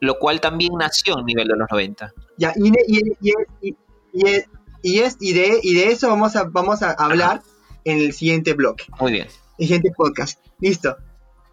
[0.00, 2.12] lo cual también nació a nivel de los 90.
[2.38, 3.76] Ya, y, y, y,
[4.82, 7.42] y, es, y, de, y de eso vamos a, vamos a hablar
[7.84, 8.84] en el siguiente bloque.
[9.00, 9.26] Muy bien.
[9.58, 10.40] El siguiente podcast.
[10.60, 10.96] Listo.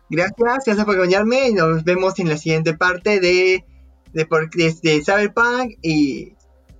[0.09, 3.63] Gracias, gracias por acompañarme y nos vemos en la siguiente parte de,
[4.11, 4.27] de,
[4.81, 6.33] de, Cyberpunk y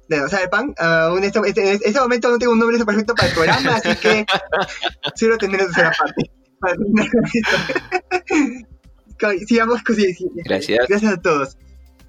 [0.10, 0.78] de Cyberpunk.
[0.80, 3.76] Uh, en, este, este, en, este, momento no tengo un nombre perfecto para el programa,
[3.76, 4.26] así que
[5.16, 6.30] solo tendré la tercera parte.
[9.48, 9.96] Sigamos con
[10.44, 10.86] Gracias.
[10.90, 11.58] Gracias a todos.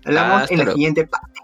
[0.04, 1.40] Hablamos en la siguiente parte.